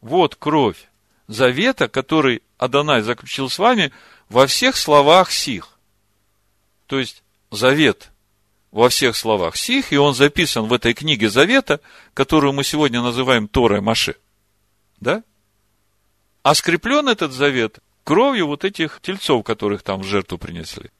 [0.00, 0.88] Вот кровь
[1.28, 3.92] завета, который Адонай заключил с вами
[4.30, 5.78] во всех словах сих.
[6.86, 8.10] То есть, завет
[8.70, 11.80] во всех словах сих, и он записан в этой книге Завета,
[12.14, 14.14] которую мы сегодня называем Торой Маше.
[15.00, 15.24] Да?
[16.42, 20.90] А скреплен этот завет кровью вот этих тельцов, которых там в жертву принесли.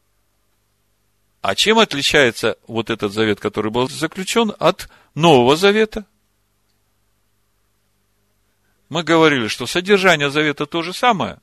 [1.41, 6.05] А чем отличается вот этот завет, который был заключен от Нового Завета?
[8.89, 11.39] Мы говорили, что содержание завета то же самое?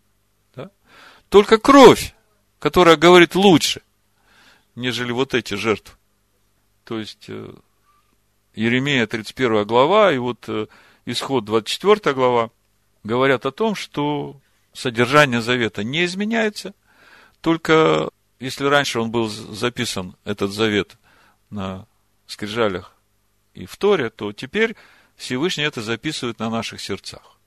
[1.29, 2.13] Только кровь,
[2.59, 3.81] которая говорит лучше,
[4.75, 5.95] нежели вот эти жертвы.
[6.83, 7.53] То есть, э,
[8.55, 10.67] Еремея 31 глава и вот э,
[11.05, 12.49] Исход 24 глава
[13.03, 14.39] говорят о том, что
[14.73, 16.73] содержание завета не изменяется,
[17.41, 18.09] только
[18.39, 20.97] если раньше он был записан, этот завет,
[21.49, 21.87] на
[22.27, 22.93] скрижалях
[23.53, 24.75] и в Торе, то теперь
[25.15, 27.37] Всевышний это записывает на наших сердцах.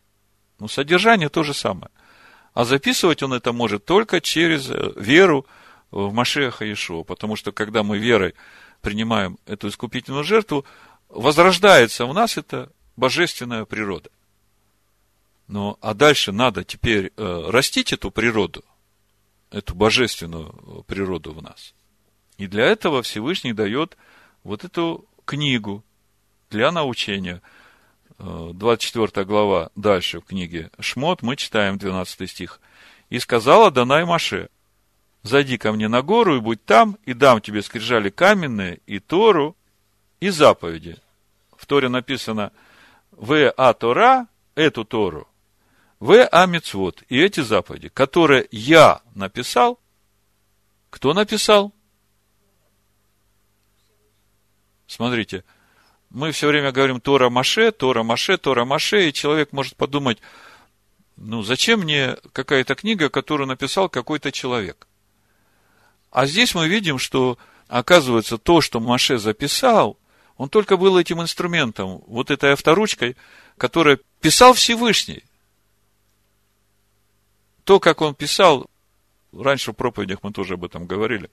[0.59, 1.91] Но содержание то же самое.
[2.55, 5.47] А записывать он это может только через э, веру
[5.91, 8.35] в Машеха Иешуа, потому что когда мы верой
[8.81, 10.65] принимаем эту искупительную жертву,
[11.09, 14.11] возрождается у нас эта божественная природа.
[15.49, 18.65] Ну, а дальше надо теперь э, растить эту природу,
[19.51, 21.75] эту божественную природу в нас.
[22.39, 23.97] И для этого Всевышний дает
[24.45, 25.85] вот эту книгу
[26.51, 27.43] для научения.
[28.21, 32.61] 24 э, глава дальше в книге Шмот мы читаем 12 стих.
[33.09, 34.51] «И сказала Данай Маше,
[35.23, 39.57] зайди ко мне на гору и будь там, и дам тебе скрижали каменные, и Тору,
[40.21, 40.99] и заповеди.
[41.57, 42.53] В Торе написано
[43.11, 45.27] В А Тора, эту Тору,
[45.99, 49.81] В А Мицвод, и эти заповеди, которые я написал.
[50.91, 51.73] Кто написал?
[54.87, 55.43] Смотрите,
[56.11, 60.19] мы все время говорим Тора Маше, Тора Маше, Тора Маше, и человек может подумать,
[61.17, 64.89] ну, зачем мне какая-то книга, которую написал какой-то человек?
[66.11, 69.99] А здесь мы видим, что, оказывается, то, что Маше записал,
[70.37, 73.17] он только был этим инструментом, вот этой авторучкой,
[73.57, 75.23] которая писал Всевышний.
[77.63, 78.67] То, как он писал,
[79.33, 81.31] раньше в проповедях мы тоже об этом говорили.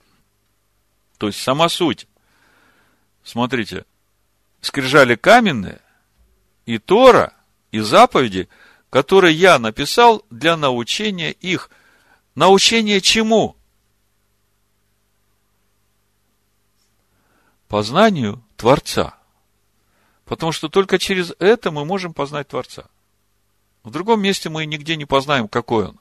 [1.18, 2.08] То есть, сама суть.
[3.24, 3.86] Смотрите,
[4.62, 5.82] скрижали каменные,
[6.66, 7.34] и Тора,
[7.72, 8.50] и заповеди,
[8.90, 11.70] которые я написал для научения их.
[12.36, 13.58] Научение чему?
[17.68, 19.18] познанию Творца.
[20.26, 22.90] Потому что только через это мы можем познать Творца.
[23.84, 26.00] В другом месте мы нигде не познаем, какой он.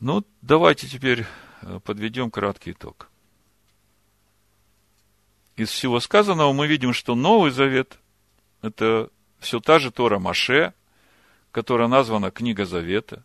[0.00, 1.26] Ну, давайте теперь
[1.62, 3.08] э, подведем краткий итог.
[5.56, 7.98] Из всего сказанного мы видим, что Новый Завет–
[8.62, 10.74] это все та же Тора Маше,
[11.50, 13.24] которая названа Книга Завета.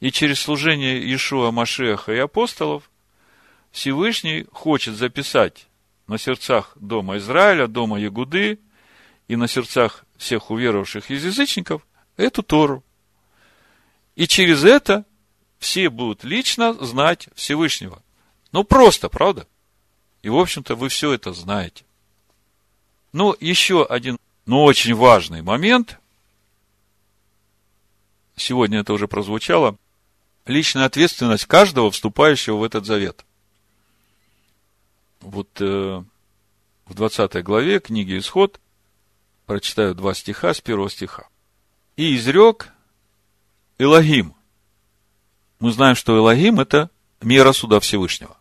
[0.00, 2.90] И через служение Иешуа Машеха и апостолов
[3.70, 5.66] Всевышний хочет записать
[6.06, 8.58] на сердцах дома Израиля, дома Ягуды
[9.28, 12.82] и на сердцах всех уверовавших из язычников эту Тору.
[14.14, 15.04] И через это
[15.58, 18.02] все будут лично знать Всевышнего.
[18.52, 19.46] Ну, просто, правда?
[20.22, 21.84] И, в общем-то, вы все это знаете.
[23.12, 25.98] Ну, еще один, но очень важный момент.
[28.36, 29.76] Сегодня это уже прозвучало.
[30.44, 33.24] Личная ответственность каждого, вступающего в этот завет
[35.26, 36.02] вот э,
[36.86, 38.60] в 20 главе книги Исход
[39.44, 41.28] прочитаю два стиха с первого стиха.
[41.96, 42.72] «И изрек
[43.78, 44.34] Элогим».
[45.58, 48.35] Мы знаем, что Элогим– это мера суда Всевышнего.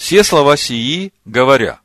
[0.00, 1.78] Все слова сии говоря.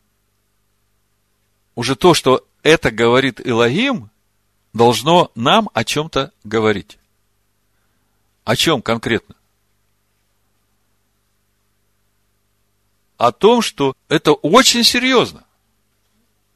[1.75, 4.09] Уже то, что это говорит Элогим,
[4.71, 6.97] должно нам о чем-то говорить.
[8.45, 9.35] О чем конкретно?
[13.17, 15.43] о том, что это очень серьезно.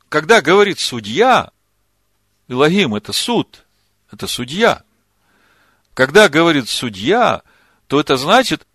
[0.08, 1.52] Когда говорит судья,
[2.48, 3.66] Илогим– это суд,
[4.12, 4.84] это судья.
[5.94, 7.44] Когда говорит судья,
[7.88, 8.66] то это значит,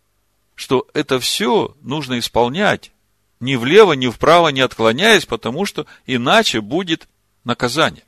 [0.55, 2.93] что это все нужно исполнять,
[3.41, 7.09] ни влево, ни вправо не отклоняясь, потому что иначе будет
[7.45, 8.05] наказание.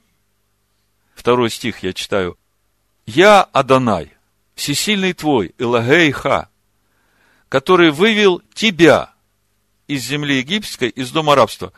[1.14, 2.38] Второй стих я читаю.
[3.06, 4.12] «Я Адонай,
[4.54, 6.48] всесильный твой, Илагейха,
[7.48, 9.12] который вывел тебя
[9.87, 11.72] из земли египетской, из дома рабства.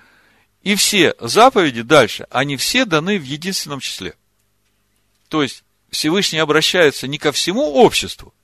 [0.62, 4.14] И все заповеди дальше, они все даны в единственном числе.
[5.28, 8.34] То есть, Всевышний обращается не ко всему обществу,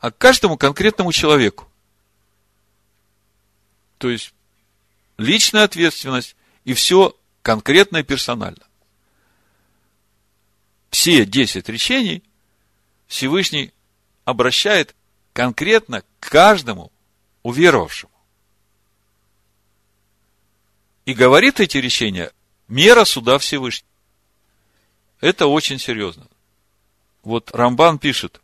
[0.00, 1.70] а к каждому конкретному человеку.
[3.98, 4.32] То есть,
[5.18, 8.66] личная ответственность и все конкретно и персонально.
[10.90, 12.22] Все десять речений
[13.06, 13.72] Всевышний
[14.24, 14.96] обращает
[15.32, 16.90] конкретно к каждому
[17.42, 18.12] уверовавшему.
[21.04, 22.32] И говорит эти решения
[22.68, 23.88] мера суда Всевышнего.
[25.20, 26.26] Это очень серьезно.
[27.22, 28.40] Вот Рамбан пишет,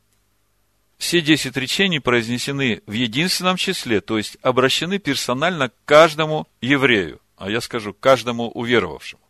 [0.99, 7.51] все десять речений произнесены в единственном числе, то есть обращены персонально к каждому еврею, а
[7.51, 9.23] я скажу, каждому уверовавшему,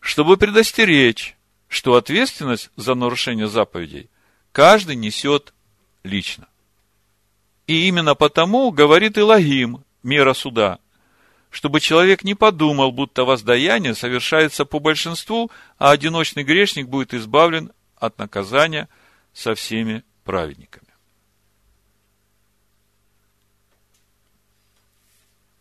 [0.00, 1.36] чтобы предостеречь,
[1.68, 4.10] что ответственность за нарушение заповедей
[4.52, 5.52] каждый несет
[6.04, 6.46] лично.
[7.66, 10.78] И именно потому говорит Илогим, мера суда,
[11.50, 18.18] чтобы человек не подумал, будто воздаяние совершается по большинству, а одиночный грешник будет избавлен от
[18.18, 18.88] наказания
[19.32, 20.91] со всеми праведниками.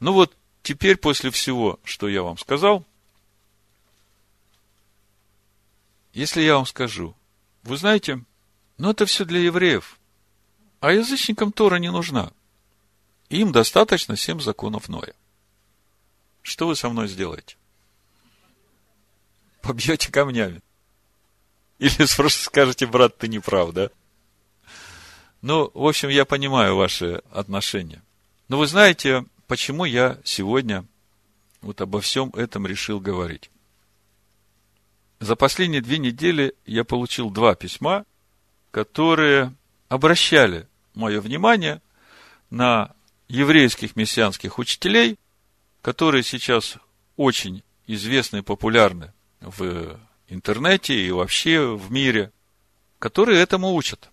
[0.01, 2.83] Ну вот, теперь после всего, что я вам сказал,
[6.11, 7.15] если я вам скажу,
[7.61, 8.25] вы знаете,
[8.77, 9.99] ну это все для евреев,
[10.79, 12.33] а язычникам Тора не нужна.
[13.29, 15.13] Им достаточно семь законов Ноя.
[16.41, 17.55] Что вы со мной сделаете?
[19.61, 20.61] Побьете камнями.
[21.77, 23.91] Или просто скажете, брат, ты не прав, да?
[25.43, 28.01] Ну, в общем, я понимаю ваши отношения.
[28.47, 30.85] Но вы знаете, почему я сегодня
[31.61, 33.51] вот обо всем этом решил говорить.
[35.19, 38.05] За последние две недели я получил два письма,
[38.71, 39.53] которые
[39.89, 41.81] обращали мое внимание
[42.49, 42.95] на
[43.27, 45.17] еврейских мессианских учителей,
[45.81, 46.77] которые сейчас
[47.17, 49.11] очень известны и популярны
[49.41, 52.31] в интернете и вообще в мире,
[52.99, 54.10] которые этому учат.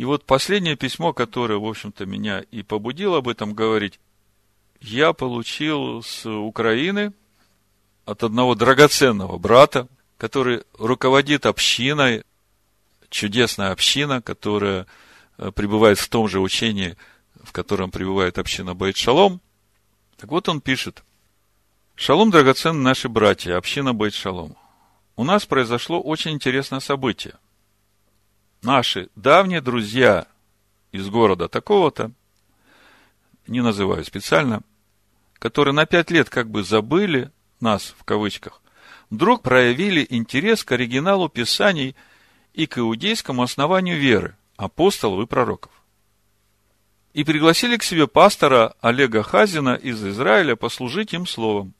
[0.00, 4.00] И вот последнее письмо, которое, в общем-то, меня и побудило об этом говорить,
[4.80, 7.12] я получил с Украины
[8.06, 12.24] от одного драгоценного брата, который руководит общиной,
[13.10, 14.86] чудесная община, которая
[15.36, 16.96] э, пребывает в том же учении,
[17.42, 19.42] в котором пребывает община Байт Шалом.
[20.16, 21.02] Так вот он пишет.
[21.94, 24.56] Шалом, драгоценные наши братья, община Байт Шалом.
[25.16, 27.34] У нас произошло очень интересное событие–
[28.62, 30.26] наши давние друзья
[30.92, 32.12] из города такого-то,
[33.46, 34.62] не называю специально,
[35.38, 38.60] которые на пять лет как бы забыли нас, в кавычках,
[39.08, 41.96] вдруг проявили интерес к оригиналу Писаний
[42.54, 45.72] и к иудейскому основанию веры, апостолов и пророков.
[47.12, 51.74] И пригласили к себе пастора Олега Хазина из Израиля послужить им словом.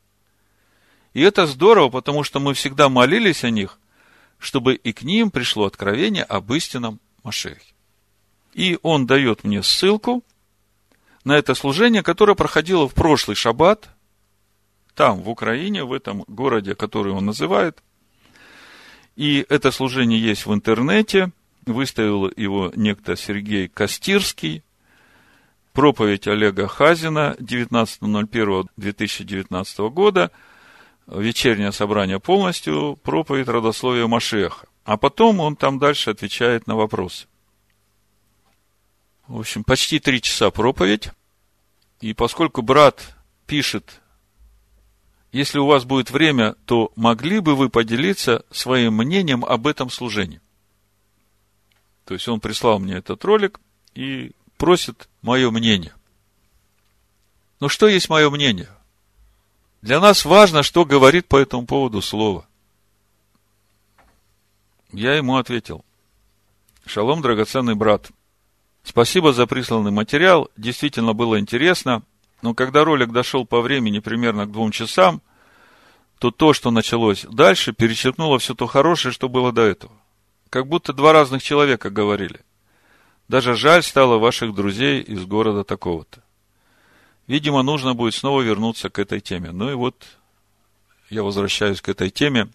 [1.13, 3.80] И это здорово, потому что мы всегда молились о них,
[4.41, 7.73] чтобы и к ним пришло откровение об истинном Машехе.
[8.55, 10.25] И он дает мне ссылку
[11.23, 13.91] на это служение, которое проходило в прошлый шаббат,
[14.95, 17.83] там, в Украине, в этом городе, который он называет.
[19.15, 21.31] И это служение есть в интернете.
[21.67, 24.65] Выставил его некто Сергей Костирский.
[25.75, 30.31] Проповедь Олега Хазина 19.01.2019 года–
[31.11, 34.67] вечернее собрание полностью, проповедь родословия Машеха.
[34.85, 37.27] А потом он там дальше отвечает на вопросы.
[39.27, 41.11] В общем, почти три часа проповедь.
[42.01, 43.15] И поскольку брат
[43.47, 44.01] пишет,
[45.33, 50.41] если у вас будет время, то могли бы вы поделиться своим мнением об этом служении.
[52.05, 53.61] То есть он прислал мне этот ролик
[53.95, 55.95] и просит мое мнение.
[57.61, 58.69] Но что есть мое мнение?
[59.83, 62.47] Для нас важно, что говорит по этому поводу слово.
[64.93, 65.85] Я ему ответил.
[66.85, 68.11] Шалом, драгоценный брат.
[68.83, 70.51] Спасибо за присланный материал.
[70.57, 72.03] Действительно было интересно.
[72.43, 75.23] Но когда ролик дошел по времени примерно к двум часам,
[76.19, 79.93] то то, что началось дальше, перечеркнуло все то хорошее, что было до этого.
[80.51, 82.41] Как будто два разных человека говорили.
[83.29, 86.23] Даже жаль стало ваших друзей из города такого-то.
[87.31, 89.53] Видимо, нужно будет снова вернуться к этой теме.
[89.53, 90.05] Ну и вот
[91.11, 92.49] я возвращаюсь к этой теме.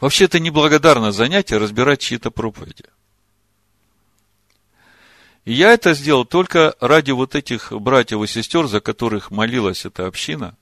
[0.00, 2.84] Вообще это неблагодарное занятие разбирать чьи-то проповеди.
[5.44, 10.08] И я это сделал только ради вот этих братьев и сестер, за которых молилась эта
[10.08, 10.56] община,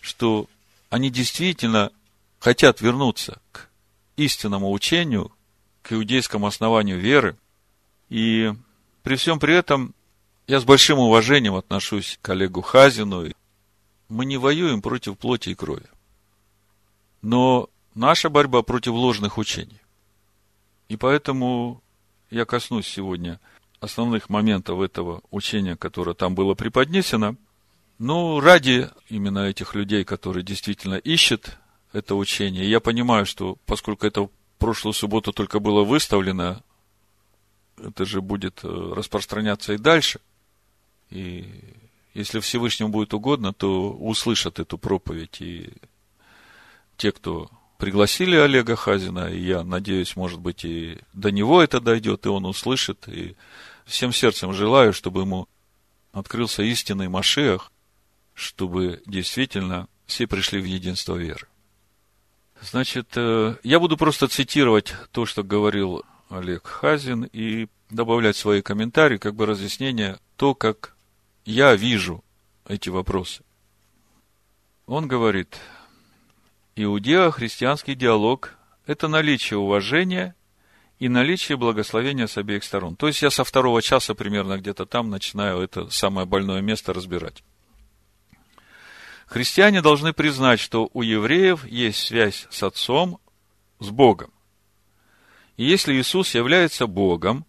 [0.00, 0.46] что
[0.88, 1.90] они действительно
[2.38, 3.68] хотят вернуться к
[4.16, 5.32] истинному учению,
[5.82, 7.36] к иудейскому основанию веры.
[8.08, 8.54] И
[9.02, 9.95] при всем при этом
[10.46, 13.26] я с большим уважением отношусь к Олегу Хазину.
[14.08, 15.86] Мы не воюем против плоти и крови.
[17.22, 19.80] Но наша борьба против ложных учений.
[20.88, 21.82] И поэтому
[22.30, 23.40] я коснусь сегодня
[23.80, 27.36] основных моментов этого учения, которое там было преподнесено.
[27.98, 31.58] Ну, ради именно этих людей, которые действительно ищут
[31.92, 32.70] это учение.
[32.70, 36.62] Я понимаю, что поскольку это в прошлую субботу только было выставлено,
[37.78, 40.20] это же будет э, распространяться и дальше.
[41.10, 41.48] И
[42.14, 45.70] если Всевышнему будет угодно, то услышат эту проповедь и
[46.96, 52.26] те, кто пригласили Олега Хазина, и я надеюсь, может быть, и до него это дойдет,
[52.26, 53.36] и он услышит, и
[53.84, 55.48] всем сердцем желаю, чтобы ему
[56.12, 57.70] открылся истинный Машех,
[58.32, 61.46] чтобы действительно все пришли в единство веры.
[62.62, 69.18] Значит, э, я буду просто цитировать то, что говорил Олег Хазин, и добавлять свои комментарии,
[69.18, 70.95] как бы разъяснение, то, как
[71.46, 72.22] я вижу
[72.68, 73.42] эти вопросы.
[74.86, 75.56] Он говорит,
[76.74, 78.54] иудео-христианский диалог–
[78.86, 80.34] это наличие уважения
[80.98, 82.96] и наличие благословения с обеих сторон.
[82.96, 87.42] То есть я со второго часа примерно где-то там начинаю это самое больное место разбирать.
[89.26, 93.18] Христиане должны признать, что у евреев есть связь с Отцом,
[93.80, 94.32] с Богом.
[95.56, 97.44] И если Иисус является Богом,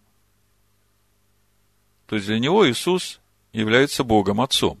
[2.06, 3.20] то есть для него Иисус
[3.58, 4.80] является Богом Отцом,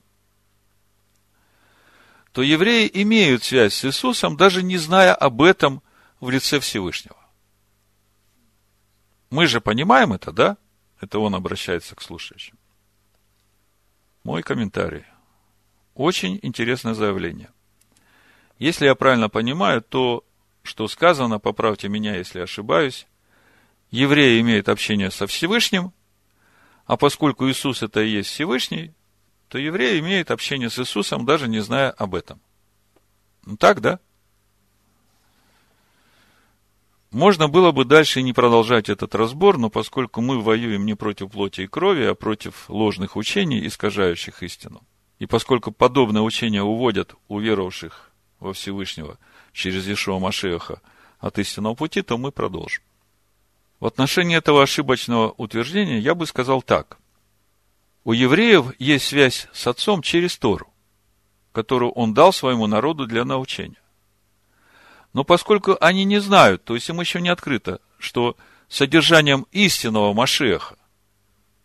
[2.32, 5.82] то евреи имеют связь с Иисусом, даже не зная об этом
[6.20, 7.16] в лице Всевышнего.
[9.30, 10.56] Мы же понимаем это, да?
[11.00, 12.58] Это он обращается к слушающим.
[14.24, 15.04] Мой комментарий–
[15.94, 17.50] очень интересное заявление.
[18.58, 20.24] Если я правильно понимаю, то,
[20.62, 23.06] что сказано, поправьте меня, если ошибаюсь,
[23.90, 25.92] евреи имеют общение со Всевышним,
[26.88, 28.92] а поскольку Иисус это и есть Всевышний,
[29.46, 32.40] то евреи имеют общение с Иисусом, даже не зная об этом.
[33.46, 34.00] Ну так, да?
[37.12, 41.60] Можно было бы дальше не продолжать этот разбор, но поскольку мы воюем не против плоти
[41.60, 44.82] и крови, а против ложных учений, искажающих истину–
[45.18, 49.18] и поскольку подобное учение уводят уверовавших во Всевышнего
[49.52, 50.80] через Ишуа Машеха
[51.18, 52.82] от истинного пути, то мы продолжим.
[53.80, 56.98] В отношении этого ошибочного утверждения я бы сказал так.
[58.04, 60.72] У евреев есть связь с отцом через Тору,
[61.52, 63.82] которую он дал своему народу для научения.
[65.12, 68.36] Но поскольку они не знают, то есть им еще не открыто, что
[68.68, 70.76] содержанием истинного Машеха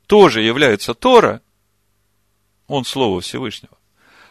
[0.07, 1.41] тоже является Тора–
[2.67, 3.77] он Слово Всевышнего,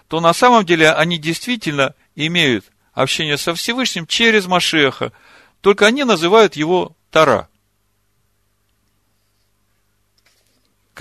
[0.08, 5.12] то на самом деле они действительно имеют общение со Всевышним через Машеха,
[5.60, 7.48] только они называют его Тара.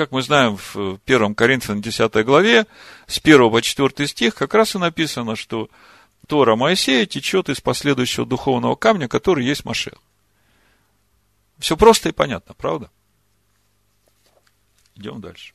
[0.02, 2.66] Как мы знаем, в 1 Коринфянам 10 главе,
[3.06, 5.70] с 1 по 4 стих, как раз и написано, что
[6.26, 9.94] Тора Моисея течет из последующего духовного камня, который есть Машех.
[11.60, 12.90] Все просто и понятно, правда?
[14.96, 15.54] Идем дальше.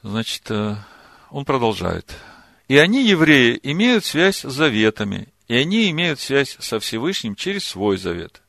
[0.00, 0.76] Значит, э,
[1.28, 2.16] он продолжает.
[2.68, 7.98] И они, евреи, имеют связь с заветами, и они имеют связь со Всевышним через свой
[7.98, 8.41] завет.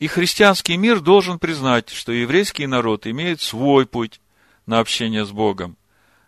[0.00, 4.18] И христианский мир должен признать, что еврейский народ имеет свой путь
[4.64, 5.76] на общение с Богом,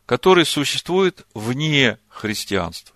[0.04, 2.94] который существует вне христианства.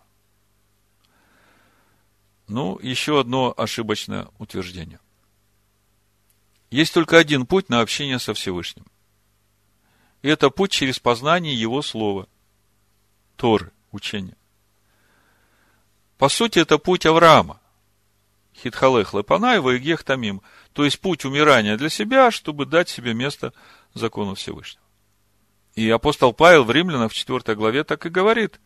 [2.46, 5.00] Ну, еще одно ошибочное утверждение.
[6.70, 8.84] Есть только один путь на общение со Всевышним.
[10.20, 12.28] И это путь через познание Его Слова.
[13.36, 14.36] Торы, учения.
[16.18, 17.60] По сути, это путь Авраама.
[18.62, 20.42] Хитхалех Лепанаева и Гех Тамим.
[20.72, 23.52] То есть, путь умирания для себя, чтобы дать себе место
[23.94, 24.84] закону Всевышнего.
[25.74, 28.60] И апостол Павел в Римлянах в 4 главе так и говорит,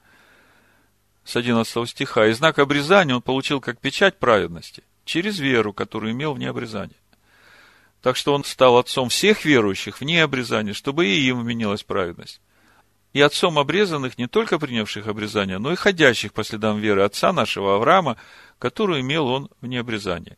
[1.24, 6.34] с 11 стиха, «И знак обрезания он получил как печать праведности, через веру, которую имел
[6.34, 6.96] вне обрезания.
[8.00, 12.40] Так что он стал отцом всех верующих вне обрезания, чтобы и им вменилась праведность.
[13.12, 17.74] И отцом обрезанных, не только принявших обрезание, но и ходящих по следам веры отца нашего
[17.74, 18.16] Авраама,
[18.58, 20.36] которую имел он вне обрезания.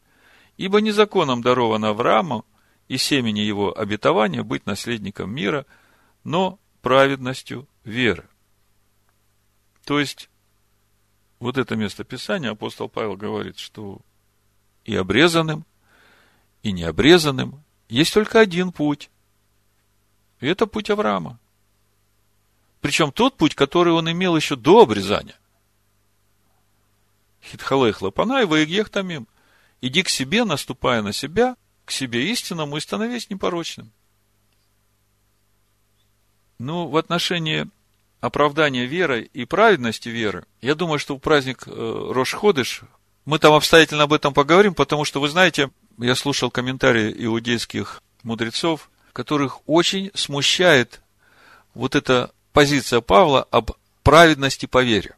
[0.56, 2.46] Ибо незаконом даровано Аврааму
[2.88, 5.66] и семени его обетования быть наследником мира,
[6.24, 8.26] но праведностью веры.
[9.84, 10.30] То есть,
[11.40, 14.00] вот это место Писания апостол Павел говорит, что
[14.84, 15.66] и обрезанным,
[16.62, 19.10] и необрезанным есть только один путь.
[20.40, 21.38] И это путь Авраама.
[22.82, 25.38] Причем тот путь, который он имел еще до обрезания.
[27.40, 29.28] Хитхалех лапана и воегех тамим.
[29.80, 33.92] Иди к себе, наступая на себя, к себе истинному и становись непорочным.
[36.58, 37.68] Ну, в отношении
[38.20, 42.82] оправдания веры и праведности веры, я думаю, что в праздник э, Рошходыш
[43.24, 48.90] мы там обстоятельно об этом поговорим, потому что, вы знаете, я слушал комментарии иудейских мудрецов,
[49.12, 51.00] которых очень смущает
[51.74, 53.72] вот эта позиция Павла об
[54.02, 55.16] праведности по вере.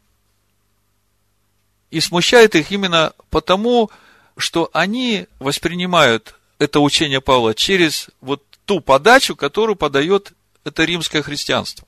[1.91, 3.89] И смущает их именно потому,
[4.37, 10.33] что они воспринимают это учение Павла через вот ту подачу, которую подает
[10.63, 11.87] это римское христианство.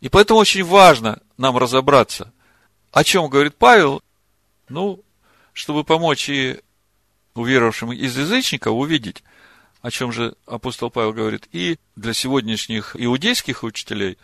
[0.00, 2.32] И поэтому очень важно нам разобраться,
[2.90, 4.02] о чем говорит Павел,
[4.68, 5.00] ну,
[5.52, 6.60] чтобы помочь и
[7.34, 9.22] уверовавшим из язычников увидеть,
[9.82, 14.16] о чем же апостол Павел говорит, и для сегодняшних иудейских учителей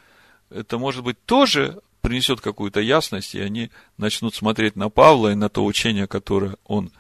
[0.51, 5.49] это, может быть, тоже принесет какую-то ясность, и они начнут смотреть на Павла и на
[5.49, 6.93] то учение, которое он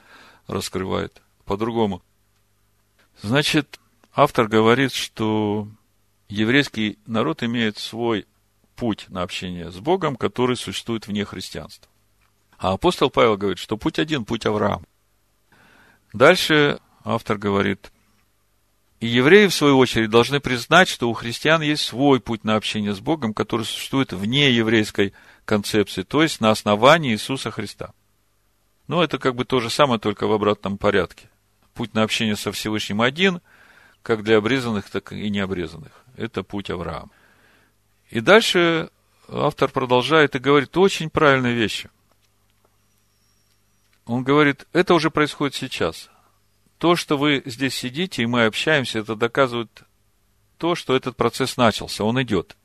[0.48, 2.02] раскрывает по-другому.
[3.22, 3.78] Значит,
[4.12, 5.68] автор говорит, что
[6.28, 8.26] еврейский народ имеет свой
[8.74, 11.90] путь на общение с Богом, который существует вне христианства.
[12.58, 14.84] А апостол Павел говорит, что путь один, путь Авраама.
[16.12, 17.92] Дальше автор говорит,
[19.00, 22.92] и евреи, в свою очередь, должны признать, что у христиан есть свой путь на общение
[22.92, 27.92] с Богом, который существует вне еврейской концепции, то есть на основании Иисуса Христа.
[28.88, 31.28] Но это как бы то же самое, только в обратном порядке.
[31.74, 33.40] Путь на общение со Всевышним один,
[34.02, 35.92] как для обрезанных, так и необрезанных.
[36.16, 37.10] Это путь Авраама.
[38.10, 38.90] И дальше
[39.28, 41.88] автор продолжает и говорит очень правильные вещи.
[44.06, 46.10] Он говорит, это уже происходит сейчас.
[46.78, 49.82] То, что вы здесь сидите, и мы общаемся, это доказывает
[50.58, 52.56] то, что этот процесс начался, он идет.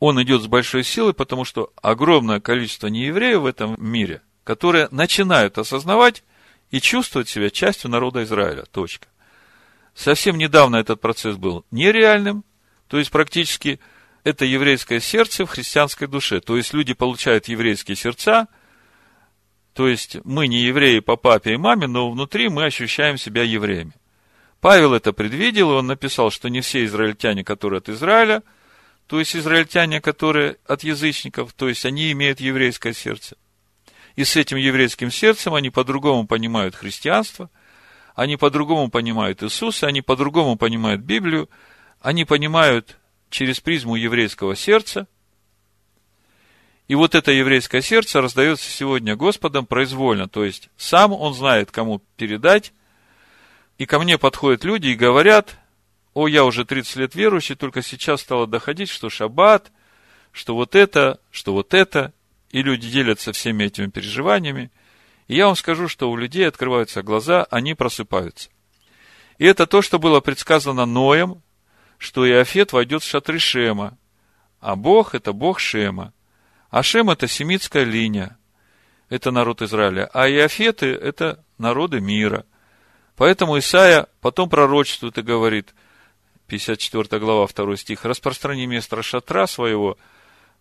[0.00, 5.58] Он идет с большой силой, потому что огромное количество неевреев в этом мире, которые начинают
[5.58, 6.22] осознавать
[6.70, 8.64] и чувствовать себя частью народа Израиля.
[8.70, 9.08] Точка.
[9.94, 12.44] Совсем недавно этот процесс был нереальным,
[12.86, 13.80] то есть практически
[14.24, 16.40] это еврейское сердце в христианской душе.
[16.40, 18.46] То есть люди получают еврейские сердца,
[19.78, 23.92] то есть мы не евреи по папе и маме, но внутри мы ощущаем себя евреями.
[24.60, 28.42] Павел это предвидел, и он написал, что не все израильтяне, которые от Израиля,
[29.06, 33.36] то есть израильтяне, которые от язычников, то есть они имеют еврейское сердце.
[34.16, 37.48] И с этим еврейским сердцем они по-другому понимают христианство,
[38.16, 41.48] они по-другому понимают Иисуса, они по-другому понимают Библию,
[42.00, 42.98] они понимают
[43.30, 45.06] через призму еврейского сердца–
[46.88, 50.26] и вот это еврейское сердце раздается сегодня Господом произвольно.
[50.26, 52.72] То есть, сам он знает, кому передать.
[53.76, 55.58] И ко мне подходят люди и говорят,
[56.14, 59.70] о, я уже 30 лет верующий, только сейчас стало доходить, что шаббат,
[60.32, 62.14] что вот это, что вот это.
[62.50, 64.70] И люди делятся всеми этими переживаниями.
[65.26, 68.48] И я вам скажу, что у людей открываются глаза, они просыпаются.
[69.36, 71.42] И это то, что было предсказано Ноем,
[71.98, 73.98] что Иофет войдет в шатры Шема,
[74.60, 76.14] а Бог– это Бог Шема.
[76.70, 78.36] Ашем– это семитская линия,
[79.08, 82.44] это народ Израиля, а Иофеты– это народы мира.
[83.16, 85.74] Поэтому Исаия потом пророчествует и говорит,
[86.46, 89.98] 54 глава, 2 стих, «Распространи место шатра своего,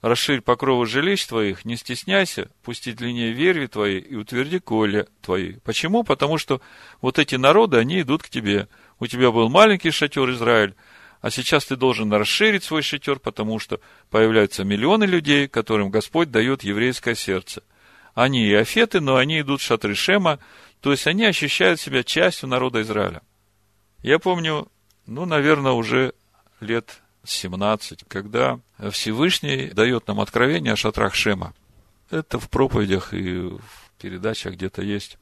[0.01, 5.53] расширь покровы жилищ твоих, не стесняйся, пусти длиннее верви твои и утверди коля твои».
[5.64, 6.03] Почему?
[6.03, 6.62] Потому что
[7.01, 8.68] вот эти народы, они идут к тебе.
[8.99, 10.76] У тебя был маленький шатер Израиль,
[11.22, 16.63] а сейчас ты должен расширить свой шатер, потому что появляются миллионы людей, которым Господь дает
[16.63, 17.63] еврейское сердце.
[18.13, 19.78] Они и афеты, но они идут в
[20.82, 23.22] то есть они ощущают себя частью народа Израиля.
[24.03, 24.72] Я помню,
[25.05, 26.13] ну, наверное, уже
[26.59, 28.59] лет 17, когда
[28.91, 31.53] Всевышний дает нам откровение о шатрах Шема.
[32.09, 35.18] Это в проповедях и в передачах где-то есть.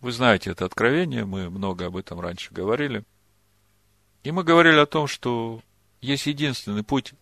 [0.00, 3.02] Вы знаете это откровение, мы много об этом раньше говорили–
[4.22, 5.62] и мы говорили о том, что
[6.00, 7.14] есть единственный путь,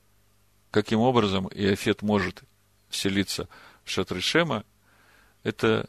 [0.71, 2.43] каким образом Иофет может
[2.89, 3.49] вселиться
[3.85, 4.65] в Шатришема,
[5.43, 5.89] это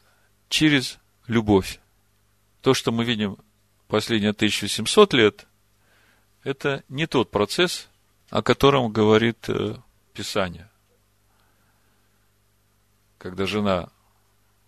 [0.49, 1.80] через любовь.
[2.62, 3.38] То, что мы видим
[3.88, 5.47] последние 1700 лет,
[6.43, 7.88] это не тот процесс,
[8.30, 9.76] о котором говорит э,
[10.14, 10.70] Писание.
[13.18, 13.89] Когда жена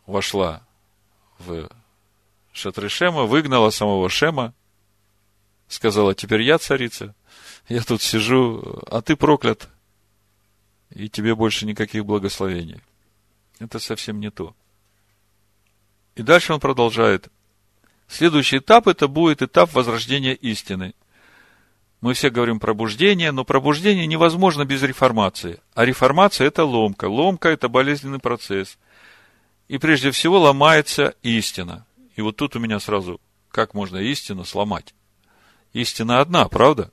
[0.05, 0.65] вошла
[1.37, 1.69] в
[2.51, 4.53] Шатришема, выгнала самого Шема,
[5.69, 7.15] сказала, теперь я царица,
[7.69, 9.69] я тут сижу, а ты проклят,
[10.93, 12.81] и тебе больше никаких благословений.
[13.59, 14.55] Это совсем не то.
[16.15, 17.29] И дальше он продолжает.
[18.07, 20.95] Следующий этап это будет этап возрождения истины.
[22.01, 25.59] Мы все говорим пробуждение, но пробуждение невозможно без реформации.
[25.75, 27.05] А реформация это ломка.
[27.05, 28.77] Ломка это болезненный процесс.
[29.67, 31.85] И прежде всего ломается истина.
[32.15, 34.95] И вот тут у меня сразу, как можно истину сломать?
[35.73, 36.91] Истина одна, правда?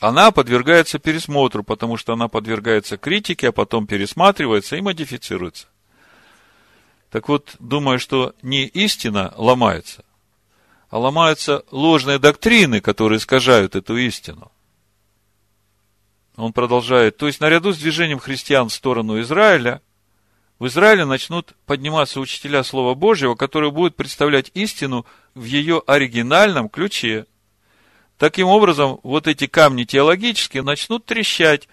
[0.00, 5.68] Она подвергается пересмотру, потому что она подвергается критике, а потом пересматривается и модифицируется.
[7.10, 10.04] Так вот, думаю, что не истина ломается,
[10.88, 14.50] а ломаются ложные доктрины, которые искажают эту истину.
[16.36, 19.82] Он продолжает, то есть наряду с движением христиан в сторону Израиля,
[20.58, 27.26] в Израиле начнут подниматься учителя Слова Божьего, которые будут представлять истину в ее оригинальном ключе.
[28.18, 31.68] Таким образом, вот эти камни теологические начнут трещать,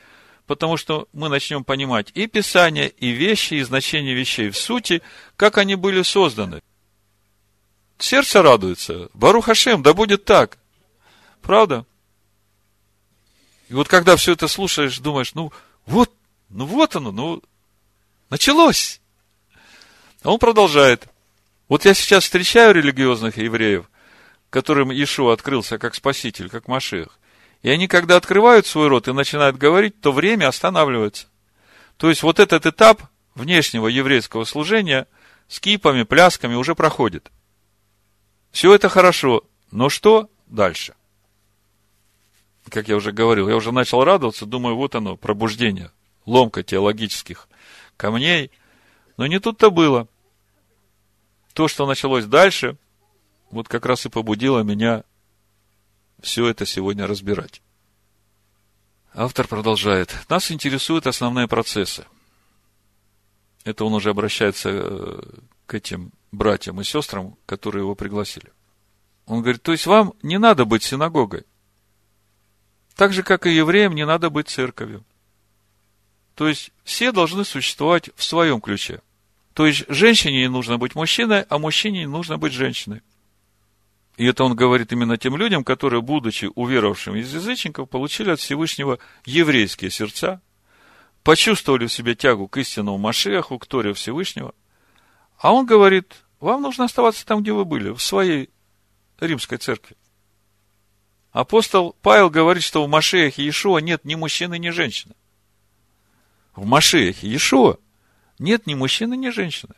[0.47, 5.01] потому что мы начнем понимать и Писание, и вещи, и значение вещей в сути,
[5.35, 6.61] как они были созданы.
[7.99, 9.09] Сердце радуется.
[9.13, 10.57] Бару Хашем, да будет так.
[11.41, 11.85] Правда?
[13.67, 15.51] И вот когда все это слушаешь, думаешь, ну
[15.85, 16.11] вот,
[16.49, 17.43] ну вот оно, ну
[18.29, 19.01] началось.
[20.23, 21.07] А он продолжает.
[21.69, 23.89] Вот я сейчас встречаю религиозных евреев,
[24.49, 27.19] которым Ишуа открылся как спаситель, как Машех.
[27.61, 31.27] И они, когда открывают свой рот и начинают говорить, то время останавливается.
[31.97, 33.03] То есть, вот этот этап
[33.35, 35.07] внешнего еврейского служения
[35.47, 37.31] с кипами, плясками уже проходит.
[38.51, 40.95] Все это хорошо, но что дальше?
[42.69, 45.91] Как я уже говорил, я уже начал радоваться, думаю, вот оно, пробуждение,
[46.25, 47.47] ломка теологических
[47.95, 48.49] камней.
[49.17, 50.07] Но не тут-то было.
[51.59, 52.77] То, что началось дальше,
[53.51, 55.03] вот как раз и побудило меня
[56.21, 57.61] все это сегодня разбирать.
[59.13, 60.15] Автор продолжает.
[60.29, 62.05] Нас интересуют основные процессы.
[63.65, 65.21] Это он уже обращается э,
[65.65, 68.53] к этим братьям и сестрам, которые его пригласили.
[69.25, 71.45] Он говорит, то есть вам не надо быть синагогой.
[72.95, 75.03] Так же, как и евреям, не надо быть церковью.
[76.35, 79.01] То есть, все должны существовать в своем ключе.
[79.59, 83.01] То есть, женщине не нужно быть мужчиной, а мужчине не нужно быть женщиной.
[84.15, 88.99] И это он говорит именно тем людям, которые, будучи уверовавшими из язычников, получили от Всевышнего
[89.25, 90.41] еврейские сердца,
[91.23, 94.55] почувствовали в себе тягу к истинному Машеху, к Торе Всевышнего.
[95.37, 98.51] А он говорит, вам нужно оставаться там, где вы были, в своей
[99.19, 99.97] римской церкви.
[101.33, 105.15] Апостол Павел говорит, что в Машехе Иешуа нет ни мужчины, ни женщины.
[106.55, 107.77] В Машехе Иешуа
[108.39, 109.75] нет ни мужчины, ни женщины.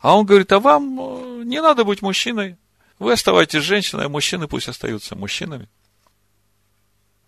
[0.00, 2.58] А он говорит, а вам э, не надо быть мужчиной,
[2.98, 5.68] вы оставайтесь женщиной, а мужчины пусть остаются мужчинами.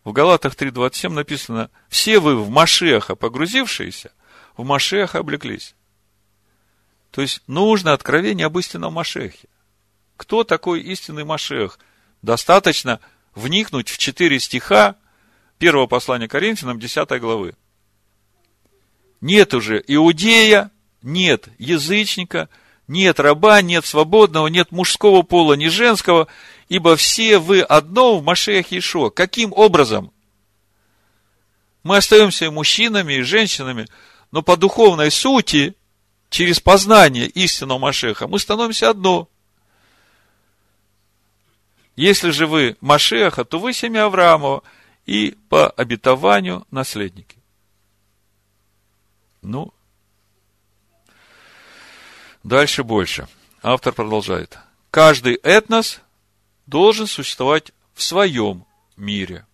[0.05, 4.13] В Галатах 3.27 написано, все вы в Машеха погрузившиеся,
[4.57, 5.75] в Машеха облеклись.
[7.11, 9.49] То есть, нужно откровение об истинном Машехе.
[10.17, 11.79] Кто такой истинный Машех?
[12.23, 13.01] Достаточно
[13.35, 14.97] вникнуть в четыре стиха
[15.59, 17.55] первого послания Коринфянам 10 главы.
[19.21, 20.71] Нет уже иудея,
[21.03, 22.49] нет язычника–
[22.89, 26.29] нет раба, нет свободного, нет мужского пола, ни женского,
[26.69, 29.11] ибо все вы одно в Машеях Ишо.
[29.11, 30.13] Каким образом?
[31.83, 33.87] Мы остаемся мужчинами и женщинами,
[34.31, 35.75] но по духовной сути,
[36.31, 39.29] через познание истинного Машеха, мы становимся одно.
[41.97, 44.63] Если же вы Машеха, то вы семья Авраамова
[45.07, 47.37] и по обетованию наследники.
[49.47, 49.73] Ну,
[52.43, 53.29] Дальше больше.
[53.63, 54.59] Автор продолжает.
[54.91, 56.01] Каждый этнос
[56.67, 58.65] должен существовать в своем
[58.97, 59.47] мире.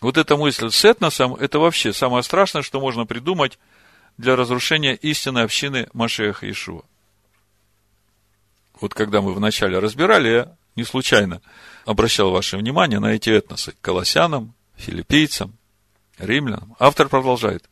[0.00, 3.58] Вот эта мысль с этносом, это вообще самое страшное, что можно придумать
[4.16, 6.82] для разрушения истинной общины Машеха Ишуа.
[8.80, 11.40] Вот когда мы вначале разбирали, я не случайно
[11.84, 13.74] обращал ваше внимание на эти этносы.
[13.80, 15.56] Колоссянам, филиппийцам,
[16.18, 16.76] римлянам.
[16.78, 17.68] Автор продолжает.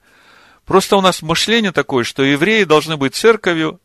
[0.70, 3.80] Просто у нас мышление такое, что евреи должны быть церковью,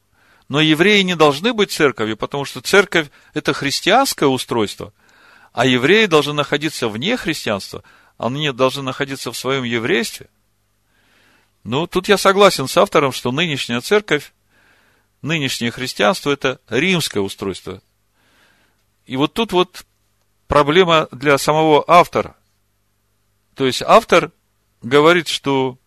[0.49, 4.93] но евреи не должны быть церковью, потому что церковь– это христианское устройство,
[5.51, 7.83] а евреи должны находиться вне христианства,
[8.19, 10.29] они должны находиться в своем еврействе.
[11.63, 14.31] Ну, тут я согласен с автором, что нынешняя церковь,
[15.23, 17.81] нынешнее христианство– это римское устройство.
[19.07, 19.87] И вот тут вот
[20.47, 22.35] проблема для самого автора.
[23.55, 24.31] То есть автор
[24.83, 25.79] говорит, что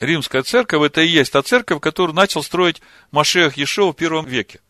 [0.00, 2.80] Римская церковь это и есть та церковь, которую начал строить
[3.10, 4.60] Машех Ешо в первом веке.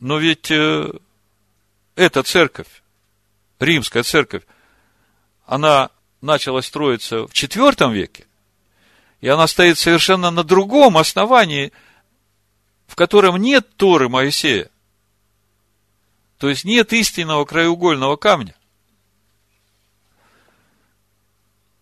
[0.00, 0.90] Но ведь э,
[1.94, 2.82] эта церковь,
[3.58, 4.44] римская церковь,
[5.46, 5.90] она
[6.20, 8.26] начала строиться в IV веке,
[9.20, 11.72] и она стоит совершенно на другом основании,
[12.86, 14.70] в котором нет Торы Моисея.
[16.38, 18.54] То есть нет истинного краеугольного камня.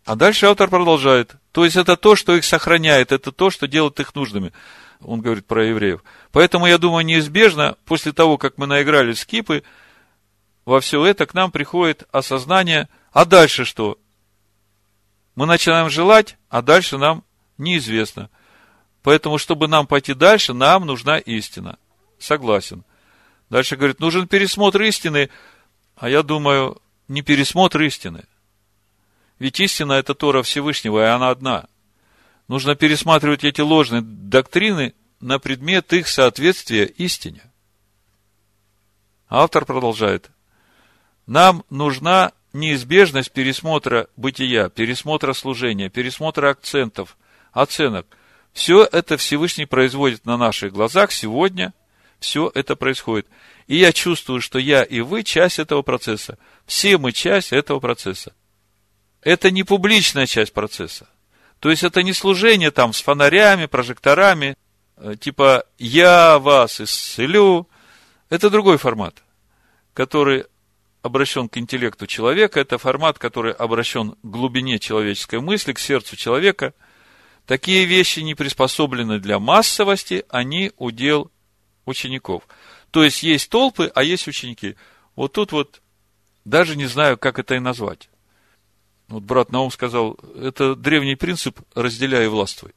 [0.06, 1.34] А дальше автор продолжает.
[1.50, 4.52] То есть это то, что их сохраняет, это то, что делает их нужными.
[5.00, 6.04] Он говорит про евреев.
[6.30, 9.64] Поэтому, я думаю, неизбежно, после того, как мы наиграли скипы,
[10.64, 13.98] во все это к нам приходит осознание, а дальше что?
[15.34, 17.24] Мы начинаем желать, а дальше нам
[17.58, 18.30] неизвестно.
[19.02, 21.78] Поэтому, чтобы нам пойти дальше, нам нужна истина.
[22.20, 22.84] Согласен.
[23.50, 25.30] Дальше говорит, нужен пересмотр истины,
[25.96, 28.22] а я думаю, не пересмотр истины–
[29.38, 31.66] ведь истина– это Тора Всевышнего, и она одна.
[32.48, 37.42] Нужно пересматривать эти ложные доктрины на предмет их соответствия истине.
[39.28, 40.30] Автор продолжает.
[41.26, 47.18] Нам нужна неизбежность пересмотра бытия, пересмотра служения, пересмотра акцентов,
[47.52, 48.06] оценок.
[48.52, 51.74] Все это Всевышний производит на наших глазах сегодня,
[52.20, 53.26] все это происходит.
[53.66, 56.38] И я чувствую, что я и вы часть этого процесса.
[56.64, 58.32] Все мы часть этого процесса
[59.26, 61.08] это не публичная часть процесса.
[61.58, 64.56] То есть это не служение там с фонарями, прожекторами,
[64.96, 67.68] э, типа «я вас исцелю».
[68.30, 69.24] Это другой формат,
[69.94, 70.44] который
[71.02, 76.72] обращен к интеллекту человека, это формат, который обращен к глубине человеческой мысли, к сердцу человека.
[77.46, 81.32] Такие вещи не приспособлены для массовости, они удел
[81.84, 82.44] учеников.
[82.92, 84.76] То есть есть толпы, а есть ученики.
[85.16, 85.82] Вот тут вот
[86.44, 88.08] даже не знаю, как это и назвать.
[89.08, 92.72] Вот брат Наум сказал, это древний принцип «разделяй и властвуй».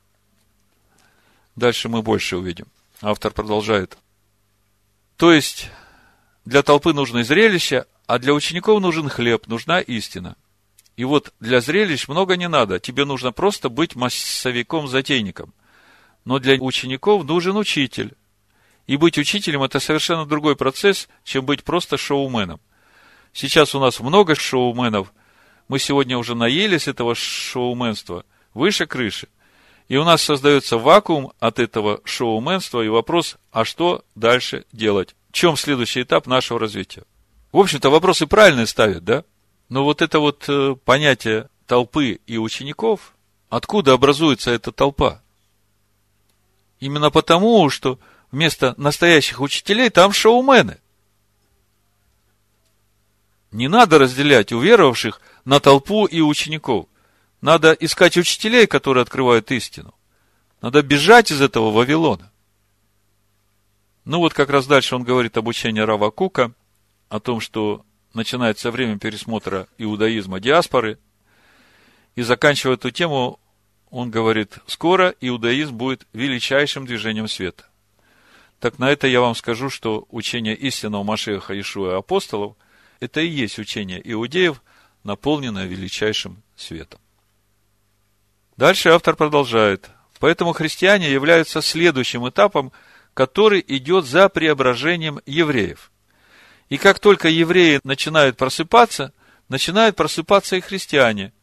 [1.56, 2.68] Дальше мы больше увидим.
[3.02, 3.98] Автор продолжает.
[5.18, 5.70] То есть,
[6.46, 10.36] для толпы нужно зрелище, а для учеников нужен хлеб, нужна истина.
[10.96, 15.54] И вот для зрелищ много не надо, тебе нужно просто быть массовиком-затейником.
[16.26, 18.16] Но для учеников нужен учитель.
[18.86, 22.60] И быть учителем– это совершенно другой процесс, чем быть просто шоуменом.
[23.34, 25.14] Сейчас у нас много шоуменов,
[25.70, 29.30] мы сегодня уже наелись этого шоуменства выше крыши.
[29.88, 35.16] И у нас создается вакуум от этого шоуменства и вопрос, а что дальше делать?
[35.30, 37.04] В чем следующий этап нашего развития?
[37.52, 39.24] В общем-то, вопросы правильные ставят, да?
[39.70, 43.14] Но вот это вот э, понятие толпы и учеников,
[43.50, 45.22] откуда образуется эта толпа?
[46.80, 48.00] Именно потому, что
[48.32, 50.80] вместо настоящих учителей там шоумены.
[53.52, 56.86] Не надо разделять уверовавших на толпу и учеников.
[57.42, 59.96] Надо искать учителей, которые открывают истину.
[60.62, 62.32] Надо бежать из этого Вавилона.
[64.06, 66.54] Ну вот как раз дальше он говорит об учении Рава Кука,
[67.10, 67.84] о том, что
[68.14, 71.00] начинается время пересмотра иудаизма диаспоры,
[72.14, 73.40] и заканчивая эту тему,
[73.90, 77.66] он говорит, скоро иудаизм будет величайшим движением света.
[78.60, 82.56] Так на это я вам скажу, что учение истинного Машеха Ишуа апостолов–
[83.00, 84.62] это и есть учение иудеев,
[85.04, 87.00] наполненная величайшим светом.
[88.58, 89.90] Дальше автор продолжает.
[90.20, 92.72] Поэтому христиане являются следующим этапом,
[93.14, 95.92] который идет за преображением евреев.
[96.68, 99.14] И как только евреи начинают просыпаться,
[99.48, 101.34] начинают просыпаться и христиане.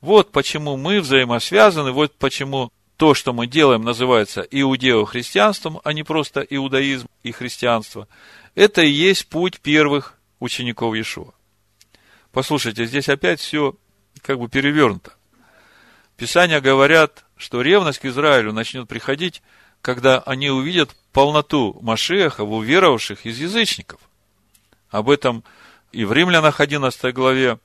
[0.00, 6.42] Вот почему мы взаимосвязаны, вот почему то, что мы делаем, называется иудео-христианством, а не просто
[6.42, 8.06] иудаизм и христианство.
[8.54, 11.32] Это и есть путь первых учеников Иешуа.
[12.32, 13.76] Послушайте, здесь опять все
[14.22, 15.12] как бы перевернуто.
[16.16, 19.42] Писания говорят, что ревность к Израилю начнет приходить,
[19.80, 24.00] когда они увидят полноту Машеха в уверовавших из язычников.
[24.90, 25.44] Об этом
[25.92, 27.58] и в Римлянах 11 главе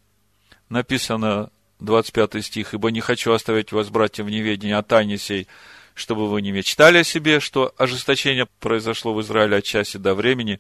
[0.70, 5.48] написано 25 стих, «Ибо не хочу оставить вас, братья, в неведении о тайне сей,
[5.94, 10.60] чтобы вы не мечтали о себе, что ожесточение произошло в Израиле от часи до времени,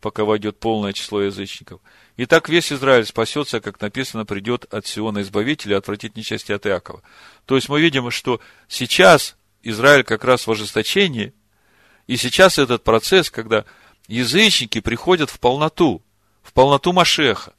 [0.00, 1.80] пока войдет полное число язычников.
[2.16, 6.66] И так весь Израиль спасется, как написано, придет от Сиона Избавителя и отвратит нечасти от
[6.66, 7.02] Иакова.
[7.46, 11.32] То есть мы видим, что сейчас Израиль как раз в ожесточении,
[12.06, 13.64] и сейчас этот процесс, когда
[14.08, 16.02] язычники приходят в полноту,
[16.42, 17.54] в полноту Машеха.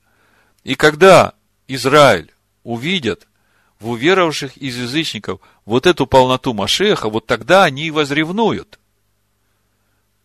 [0.63, 1.33] И когда
[1.67, 2.31] Израиль
[2.63, 3.27] увидят
[3.79, 8.79] в уверовавших из язычников вот эту полноту Машеха, вот тогда они и возревнуют–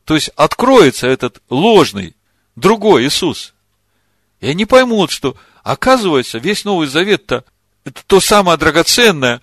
[0.08, 2.16] то есть откроется этот ложный,
[2.56, 3.52] другой Иисус.
[4.40, 7.44] И они поймут, что, оказывается, весь Новый Завет-то
[7.88, 9.40] это то самое драгоценное,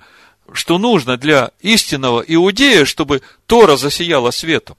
[0.54, 4.78] что нужно для истинного иудея, чтобы Тора засияла светом.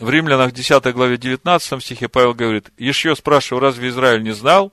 [0.00, 4.72] в Римлянах 10 главе 19 стихе Павел говорит, еще спрашиваю, разве Израиль не знал?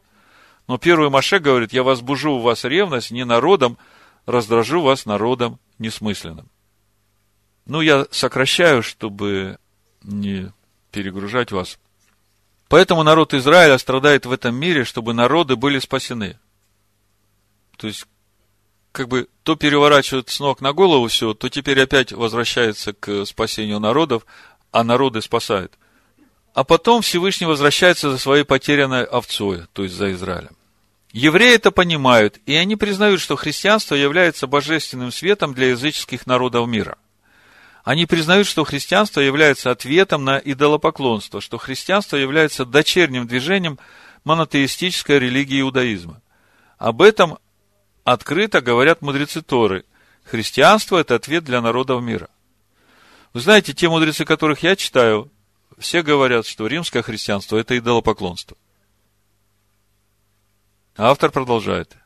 [0.68, 3.78] Но первый Маше говорит, я возбужу у вас ревность не народом,
[4.26, 6.50] раздражу вас народом несмысленным.
[7.68, 9.60] Ну, я сокращаю, чтобы
[10.02, 10.52] не
[10.92, 11.78] перегружать вас.
[12.70, 16.40] Поэтому народ Израиля страдает в этом мире, чтобы народы были спасены.
[17.78, 18.06] То есть,
[18.92, 23.80] как бы то переворачивают с ног на голову все, то теперь опять возвращается к спасению
[23.80, 24.26] народов,
[24.72, 25.74] а народы спасают.
[26.54, 30.56] А потом Всевышний возвращается за своей потерянной овцой, то есть за Израилем.
[31.12, 37.00] Евреи это понимают, и они признают, что христианство является божественным светом для языческих народов мира.
[37.90, 43.80] Они признают, что христианство является ответом на идолопоклонство, что христианство является дочерним движением
[44.26, 46.22] монотеистической религии иудаизма.
[46.78, 47.40] Об этом
[48.04, 49.86] открыто говорят мудрецы Торы.
[50.24, 52.30] Христианство– это ответ для народов мира.
[53.34, 55.32] Вы знаете, те мудрецы, которых я читаю,
[55.80, 58.56] все говорят, что римское христианство– это идолопоклонство.
[60.96, 61.98] Автор продолжает.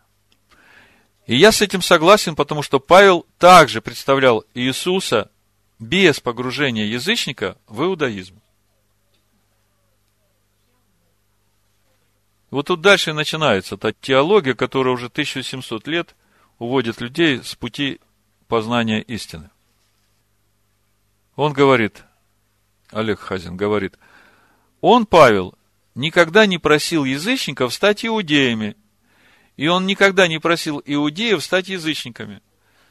[1.25, 5.29] И я с этим согласен, потому что Павел также представлял Иисуса
[5.83, 8.41] без погружения язычника в иудаизм.
[12.49, 16.15] Вот тут дальше начинается та теология, которая уже 1700 лет
[16.59, 17.99] уводит людей с пути
[18.47, 19.49] познания истины.
[21.35, 22.03] Он говорит,
[22.91, 23.97] Олег Хазин говорит,
[24.81, 25.55] он, Павел,
[25.95, 28.75] никогда не просил язычников стать иудеями,
[29.57, 32.41] и он никогда не просил иудеев стать язычниками.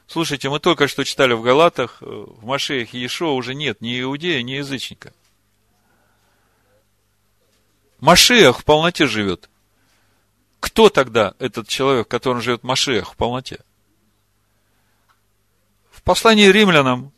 [0.07, 4.41] Слушайте, мы только что читали в Галатах, э, в Машеях Иешуа уже нет ни иудея,
[4.43, 5.13] ни язычника.
[7.99, 9.49] Машеях в полноте живет.
[10.59, 13.59] Кто тогда этот человек, которым живет Машеях в полноте?
[15.89, 17.13] В послании римлянам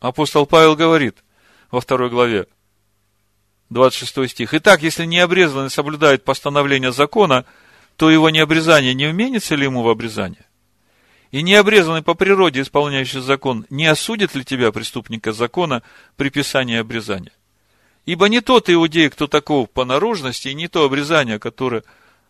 [0.00, 1.22] апостол Павел говорит
[1.70, 2.46] во второй главе,
[3.70, 4.54] 26 стих.
[4.54, 7.44] Итак, если необрезанный соблюдает постановление закона,
[7.96, 10.46] то его необрезание не вменится ли ему в обрезание?
[11.34, 15.82] И необрезанный по природе исполняющий закон, не осудит ли тебя, преступника закона,
[16.14, 17.32] при писании обрезания?
[18.06, 21.82] Ибо не тот иудей, кто таков по наружности, и не то обрезание, которое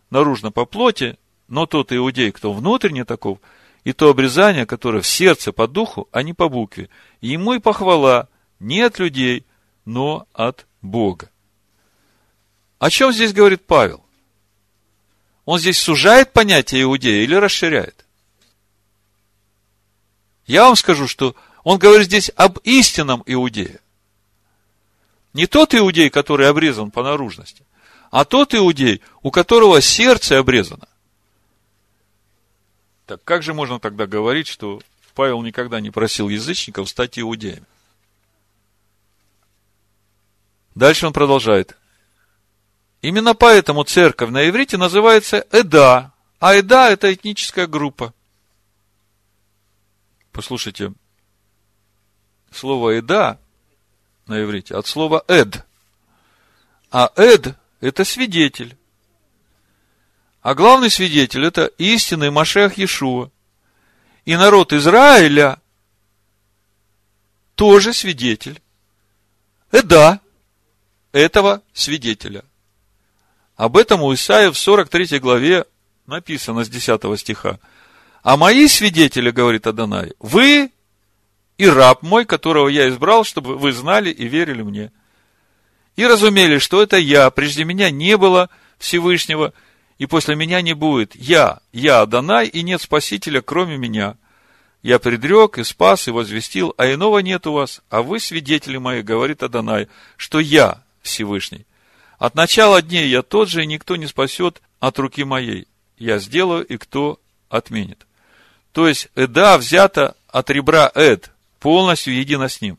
[0.09, 3.37] наружно по плоти, но тот иудей, кто внутренне таков,
[3.83, 6.89] и то обрезание, которое в сердце по духу, а не по букве.
[7.21, 8.27] И ему и похвала
[8.59, 9.45] не от людей,
[9.85, 11.29] но от Бога.
[12.79, 14.03] О чем здесь говорит Павел?
[15.45, 18.04] Он здесь сужает понятие иудея или расширяет?
[20.45, 23.79] Я вам скажу, что он говорит здесь об истинном иудее.
[25.33, 27.63] Не тот иудей, который обрезан по наружности,
[28.11, 30.87] а тот иудей, у которого сердце обрезано.
[33.05, 34.81] Так как же можно тогда говорить, что
[35.13, 37.65] Павел никогда не просил язычников стать иудеями?
[40.75, 41.77] Дальше он продолжает.
[43.01, 48.13] Именно поэтому церковь на иврите называется Эда, а Эда– это этническая группа.
[50.35, 50.91] Послушайте,
[52.51, 53.39] слово Эда
[54.27, 55.65] на иврите от слова Эд.
[56.91, 58.75] А Эд это свидетель.
[60.41, 63.31] А главный свидетель– это истинный Машех Иешуа.
[64.25, 65.57] И народ Израиля
[67.55, 68.61] тоже свидетель.
[69.71, 70.19] Эда
[71.13, 72.43] этого свидетеля.
[73.55, 75.65] Об этом у Исаия в 43 главе
[76.05, 77.57] написано с 10 стиха.
[78.25, 80.69] А мои свидетели, говорит Адонай, вы
[81.57, 84.91] и раб мой, которого я избрал, чтобы вы знали и верили мне–
[85.95, 89.53] и разумели, что это я, прежде меня не было Всевышнего,
[89.97, 91.15] и после меня не будет.
[91.15, 94.17] Я, я Адонай, и нет Спасителя, кроме меня.
[94.81, 99.01] Я предрек и спас, и возвестил, а иного нет у вас, а вы свидетели мои,
[99.01, 101.65] говорит Адонай, что я Всевышний.
[102.19, 105.67] От начала дней я тот же, и никто не спасет от руки моей.
[105.97, 107.19] Я сделаю, и кто
[107.49, 108.05] отменит.
[108.75, 112.77] То есть, Эда взята от ребра Эд, полностью едино с ним.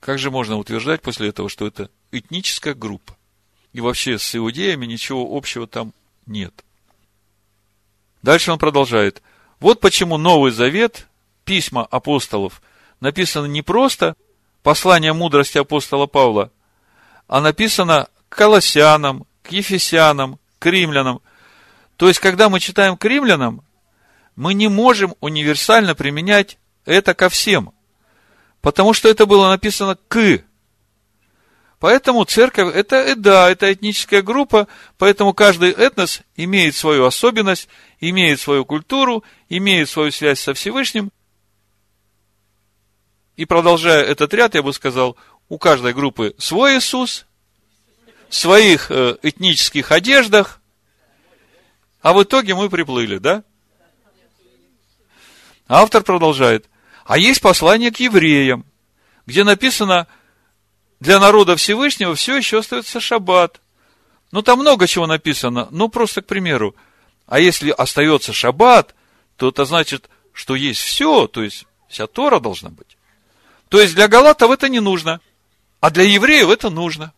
[0.00, 3.16] Как же можно утверждать после этого, что это этническая группа.
[3.72, 5.94] И вообще с иудеями ничего общего там
[6.26, 6.52] нет.
[8.20, 9.22] Дальше он продолжает.
[9.60, 11.06] Вот почему Новый Завет,
[11.46, 12.60] письма апостолов,
[13.00, 14.14] написано не просто
[14.62, 16.52] послание мудрости апостола Павла,
[17.28, 21.22] а написано к колоссянам, к ефесянам, к римлянам.
[21.96, 23.62] То есть, когда мы читаем к римлянам,
[24.38, 27.72] мы не можем универсально применять это ко всем,
[28.60, 30.44] потому что это было написано к
[31.80, 37.68] Поэтому церковь это, э, да, это этническая группа, поэтому каждый этнос имеет свою особенность,
[37.98, 41.10] имеет свою культуру, имеет свою связь со Всевышним.
[43.34, 45.16] И продолжая этот ряд, я бы сказал,
[45.48, 47.26] у каждой группы свой Иисус,
[48.28, 50.60] в своих э, этнических одеждах,
[52.02, 53.42] а в итоге мы приплыли, да?
[55.68, 56.68] Автор продолжает.
[57.04, 58.64] А есть послание к евреям,
[59.26, 60.06] где написано,
[61.00, 63.60] для народа Всевышнего все еще остается шаббат.
[64.32, 65.68] Ну, там много чего написано.
[65.70, 66.74] Ну, просто к примеру.
[67.26, 68.94] А если остается шаббат,
[69.36, 72.96] то это значит, что есть все, то есть вся Тора должна быть.
[73.68, 75.20] То есть для галатов это не нужно,
[75.80, 77.12] а для евреев это нужно.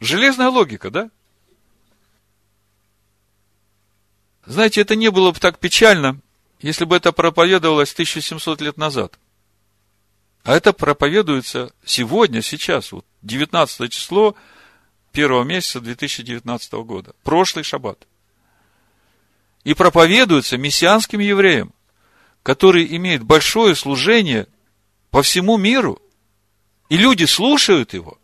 [0.00, 1.10] Железная логика, да?
[4.44, 6.20] Знаете, это не было бы так печально,
[6.64, 9.18] если бы это проповедовалось 1700 лет назад.
[10.44, 14.34] А это проповедуется сегодня, сейчас, вот 19 число
[15.12, 18.06] первого месяца 2019 года, прошлый шаббат.
[19.64, 21.74] И проповедуется мессианским евреям,
[22.42, 24.46] который имеет большое служение
[25.10, 26.00] по всему миру,
[26.88, 28.16] и люди слушают его.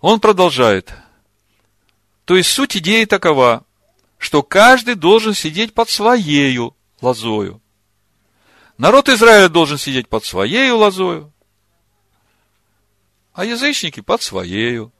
[0.00, 0.92] Он продолжает.
[2.26, 3.64] То есть суть идеи такова,
[4.20, 7.62] что каждый должен сидеть под своею лозою.
[8.76, 11.32] Народ Израиля должен сидеть под своею лозою,
[13.32, 14.92] а язычники под своею.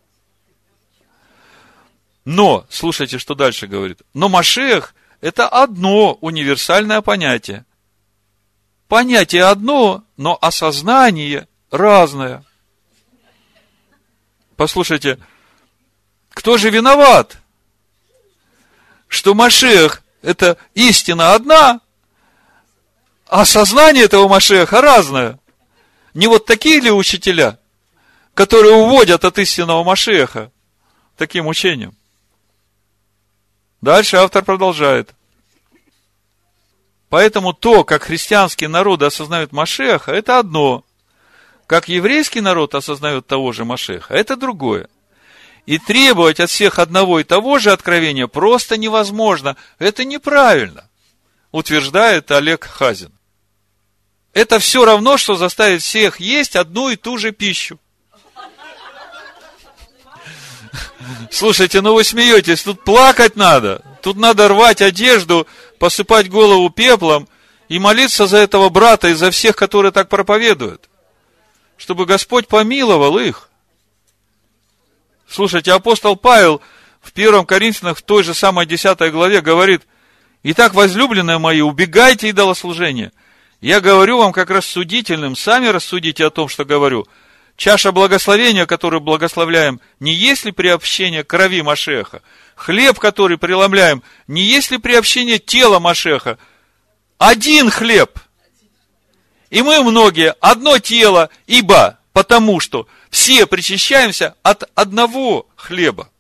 [2.25, 4.01] Но, слушайте, что дальше говорит.
[4.15, 7.67] Но Машех– это одно универсальное понятие.
[8.89, 12.43] Понятие одно, но осознание разное.
[14.57, 15.19] Послушайте,
[16.31, 17.37] кто же виноват?
[19.11, 21.81] Что Машех– это истина одна,
[23.27, 25.41] а сознание этого Машеха разное.
[26.15, 27.59] Не вот такие ли учителя,
[28.35, 30.53] которые уводят от истинного Машеха
[31.17, 31.93] таким учением?
[33.81, 35.13] Дальше автор продолжает.
[37.09, 40.85] Поэтому то, как христианские народы осознают Машеха, это одно.
[41.67, 44.89] Как еврейский народ осознает того же Машеха, это другое.
[45.71, 49.57] И требовать от всех одного и того же откровения просто невозможно.
[49.79, 50.91] Это неправильно,
[51.53, 53.13] утверждает Олег Хазин.
[54.33, 57.79] Это все равно, что заставить всех есть одну и ту же пищу.
[61.31, 63.85] Слушайте, ну вы смеетесь, тут плакать надо.
[64.03, 65.47] Тут надо рвать одежду,
[65.79, 67.29] посыпать голову пеплом
[67.69, 70.91] и молиться за этого брата и за всех, которые так проповедуют.
[71.77, 73.50] Чтобы Господь помиловал их.
[75.41, 76.61] Слушайте, апостол Павел
[77.01, 79.81] в первом Коринфянах в той же самой 10 главе говорит,
[80.43, 83.11] «Итак, возлюбленные мои, убегайте идолослужения.
[83.63, 87.07] Я говорю вам как рассудительным, сами рассудите о том, что говорю.
[87.57, 92.21] Чаша благословения, которую благословляем, не есть ли приобщение крови Машеха?
[92.55, 96.37] Хлеб, который преломляем, не есть ли приобщение тела Машеха?
[97.17, 98.19] Один хлеб.
[99.49, 106.11] И мы многие одно тело, ибо, потому что все причащаемся от одного хлеба.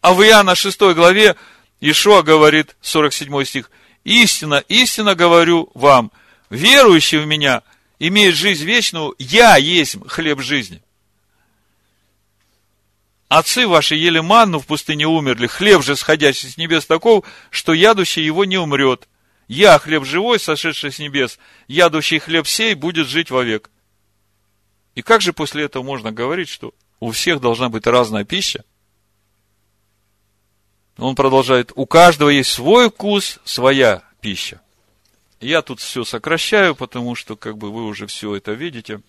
[0.00, 1.36] А в Иоанна 6 главе
[1.80, 3.70] Ишуа говорит, 47 стих,
[4.04, 6.12] «Истина, истина говорю вам,
[6.48, 7.62] верующий в меня
[7.98, 10.82] имеет жизнь вечную, я есть хлеб жизни.
[13.28, 18.24] Отцы ваши ели манну в пустыне умерли, хлеб же, сходящий с небес, таков, что ядущий
[18.24, 19.06] его не умрет.
[19.46, 23.70] Я хлеб живой, сошедший с небес, ядущий хлеб сей будет жить вовек.
[25.00, 28.66] И как же после этого можно говорить, что у всех должна быть разная пища?
[30.98, 34.60] Он продолжает, у каждого есть свой вкус, своя пища.
[35.40, 39.00] Я тут все сокращаю, потому что как бы вы уже все это видите.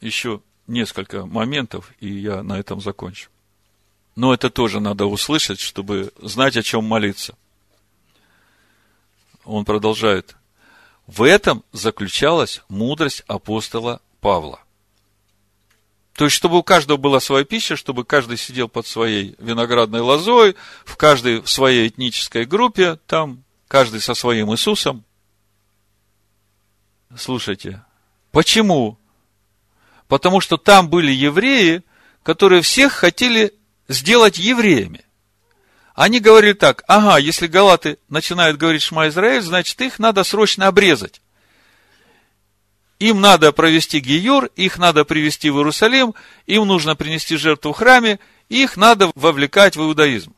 [0.00, 3.30] Еще несколько моментов, и я на этом закончу.
[4.16, 7.36] Но это тоже надо услышать, чтобы знать, о чем молиться.
[9.44, 10.34] Он продолжает.
[11.06, 14.58] В этом заключалась мудрость апостола Павла.
[16.14, 20.56] То есть, чтобы у каждого была своя пища, чтобы каждый сидел под своей виноградной лозой,
[20.84, 25.04] в каждой в своей этнической группе, там каждый со своим Иисусом.
[27.16, 27.84] Слушайте,
[28.32, 28.98] почему?
[30.08, 31.84] Потому что там были евреи,
[32.24, 33.54] которые всех хотели
[33.86, 35.04] сделать евреями.
[35.94, 41.22] Они говорили так, ага, если галаты начинают говорить Шма Израиль, значит, их надо срочно обрезать.
[42.98, 46.14] Им надо провести гиюр, их надо привести в Иерусалим,
[46.46, 48.18] им нужно принести жертву в храме,
[48.48, 50.34] их надо вовлекать в иудаизм.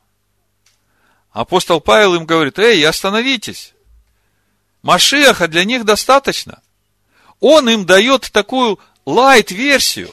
[1.30, 3.74] Апостол Павел им говорит, эй, остановитесь.
[4.82, 6.60] Машеха для них достаточно.
[7.38, 10.12] Он им дает такую лайт-версию,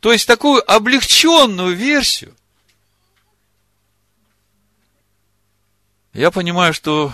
[0.00, 2.34] то есть такую облегченную версию.
[6.14, 7.12] Я понимаю, что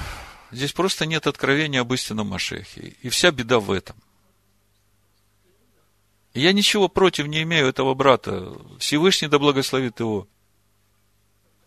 [0.55, 2.95] здесь просто нет откровения об истинном Машехе.
[3.03, 3.97] И вся беда в этом.
[6.33, 8.57] Я ничего против не имею этого брата.
[8.79, 10.27] Всевышний да благословит его.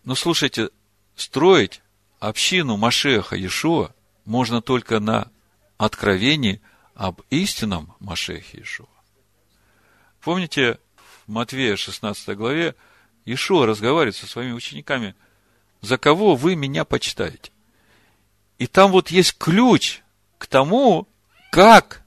[0.03, 0.69] Но слушайте,
[1.15, 1.81] строить
[2.19, 3.93] общину Машеха Иешуа
[4.25, 5.31] можно только на
[5.77, 6.61] откровении
[6.95, 8.87] об истинном Машехе Иешуа.
[10.21, 10.79] Помните,
[11.25, 12.75] в Матвея 16 главе
[13.25, 15.15] Иешуа разговаривает со своими учениками,
[15.81, 17.51] за кого вы меня почитаете.
[18.57, 20.01] И там вот есть ключ
[20.37, 21.07] к тому,
[21.51, 22.03] как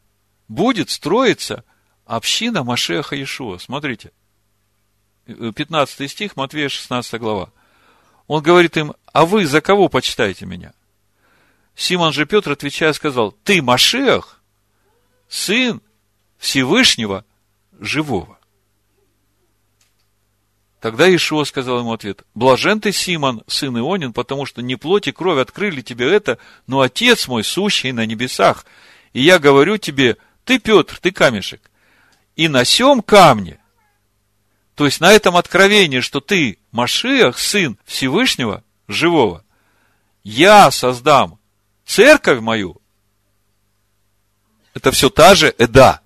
[0.48, 1.64] будет строиться
[2.06, 3.58] община Машеха Иешуа.
[3.58, 4.12] Смотрите,
[5.26, 7.52] 15 стих, Матвея 16 глава.
[8.26, 10.72] Он говорит им, а вы за кого почитаете меня?
[11.76, 14.42] Симон же Петр, отвечая, сказал, ты Машех,
[15.28, 15.80] сын
[16.36, 17.24] Всевышнего
[17.78, 18.39] живого.
[20.80, 25.12] Тогда Ишуа сказал ему ответ, блажен ты, Симон, сын Ионин, потому что не плоть и
[25.12, 28.64] кровь открыли тебе это, но Отец мой, сущий на небесах.
[29.12, 31.70] И я говорю тебе, ты, Петр, ты камешек.
[32.34, 33.60] И на сем камне,
[34.74, 39.44] то есть на этом откровении, что ты Машиах, сын Всевышнего, живого,
[40.24, 41.38] я создам
[41.84, 42.80] церковь мою.
[44.72, 46.00] Это все та же Эда.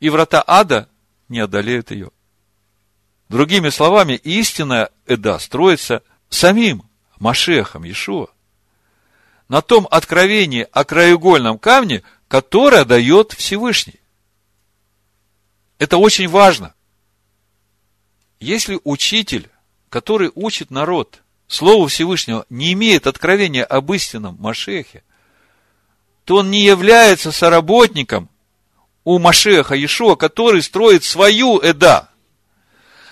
[0.00, 0.88] И врата ада
[1.28, 2.10] не одолеют ее.
[3.30, 6.82] Другими словами, истинная Эда строится самим
[7.20, 8.26] Машехом Иешуа.
[9.48, 14.00] На том откровении о краеугольном камне, которое дает Всевышний.
[15.78, 16.74] Это очень важно.
[18.40, 19.48] Если учитель,
[19.90, 25.04] который учит народ Слову Всевышнего, не имеет откровения об истинном Машехе,
[26.24, 28.28] то он не является соработником
[29.04, 32.08] у Машеха Иешуа, который строит свою Эда–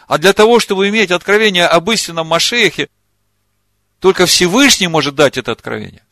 [0.08, 2.88] а для того, чтобы иметь откровение об истинном Машехе,
[4.00, 6.02] только Всевышний может дать это откровение.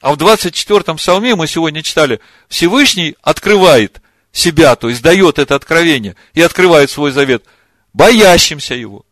[0.00, 4.00] А в 24-м псалме мы сегодня читали, Всевышний открывает
[4.30, 7.44] себя, то есть дает это откровение и открывает свой завет
[7.92, 9.04] боящимся его.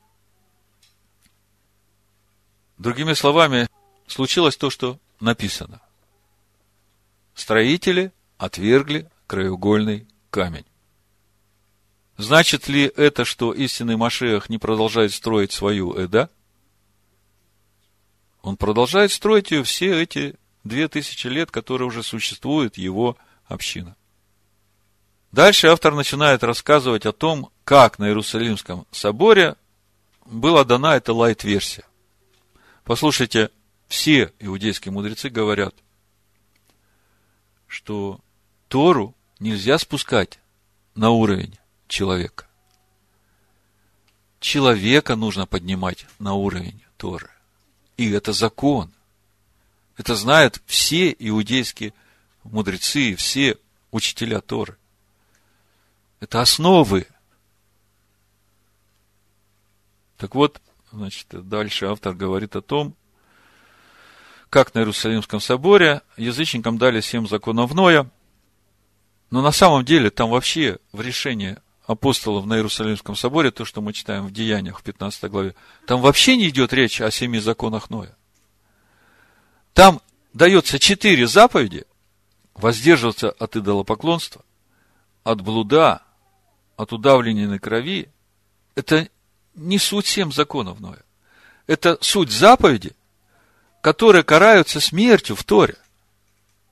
[2.79, 3.67] Другими словами,
[4.07, 5.81] случилось то, что написано.
[7.35, 10.67] Строители отвергли краеугольный камень.
[12.17, 16.31] Значит ли это, что истинный Машех не продолжает строить свою Эда?
[18.43, 23.97] Он продолжает строить ее все эти две тысячи лет, которые уже существует его община.
[25.33, 29.57] Дальше автор начинает рассказывать о том, как на Иерусалимском соборе
[30.25, 31.85] была дана эта лайт-версия.
[32.85, 33.51] Послушайте,
[33.89, 35.75] все иудейские мудрецы говорят,
[37.67, 38.21] что
[38.69, 40.39] Тору нельзя спускать
[40.95, 41.59] на уровень
[41.95, 42.47] человека.
[44.41, 47.31] Человека нужно поднимать на уровень Торы.
[47.97, 48.93] И это закон.
[49.97, 51.95] Это знают все иудейские
[52.43, 53.57] мудрецы, все
[53.93, 54.77] учителя Торы.
[56.19, 57.07] Это основы.
[60.17, 62.97] Так вот, значит, дальше автор говорит о том,
[64.51, 68.11] как на Иерусалимском соборе язычникам дали семь законов Ноя,
[69.31, 73.93] но на самом деле там вообще в решении апостолов на Иерусалимском соборе, то, что мы
[73.93, 75.55] читаем в Деяниях в 15 главе,
[75.87, 78.17] там вообще не идет речь о семи законах Ноя.
[79.75, 80.01] Там
[80.33, 81.85] дается четыре заповеди
[82.55, 84.45] воздерживаться от идолопоклонства,
[85.25, 86.03] от блуда,
[86.77, 88.09] от удавленной крови.
[88.75, 89.09] Это
[89.55, 91.03] не суть семь законов Ноя.
[91.67, 92.93] Это суть заповеди,
[93.83, 95.77] которые караются смертью в Торе.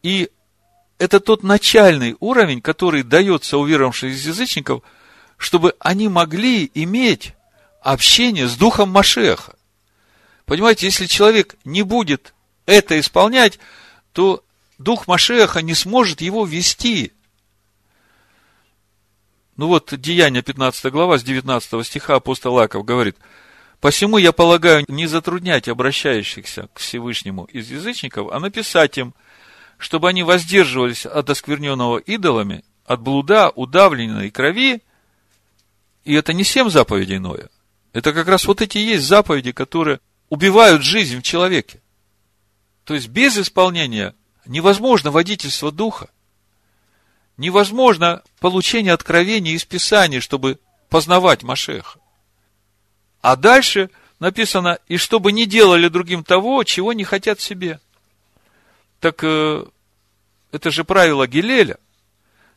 [0.02, 0.30] И
[0.98, 4.82] это тот начальный уровень, который дается уверовавшим из язычников–
[5.42, 7.34] чтобы они могли иметь
[7.80, 9.56] общение с Духом Машеха.
[10.44, 12.32] Понимаете, если человек не будет
[12.64, 13.58] это исполнять,
[14.12, 14.44] то
[14.78, 17.12] Дух Машеха не сможет его вести.
[19.56, 23.16] Ну вот, Деяние 15 глава, с 19 стиха апостол Лаков говорит,
[23.80, 29.12] «Посему я полагаю не затруднять обращающихся к Всевышнему из язычников, а написать им,
[29.76, 34.82] чтобы они воздерживались от оскверненного идолами, от блуда, удавленной крови
[36.04, 37.48] и это не семь заповедей Ноя.
[37.92, 41.80] Это как раз вот эти есть заповеди, которые убивают жизнь в человеке.
[42.84, 44.14] То есть без исполнения
[44.46, 46.08] невозможно водительство духа.
[47.36, 50.58] Невозможно получение откровений из Писаний, чтобы
[50.88, 51.98] познавать Машеха.
[53.20, 57.80] А дальше написано, и чтобы не делали другим того, чего не хотят себе.
[59.00, 59.64] Так э,
[60.50, 61.78] это же правило Гилеля,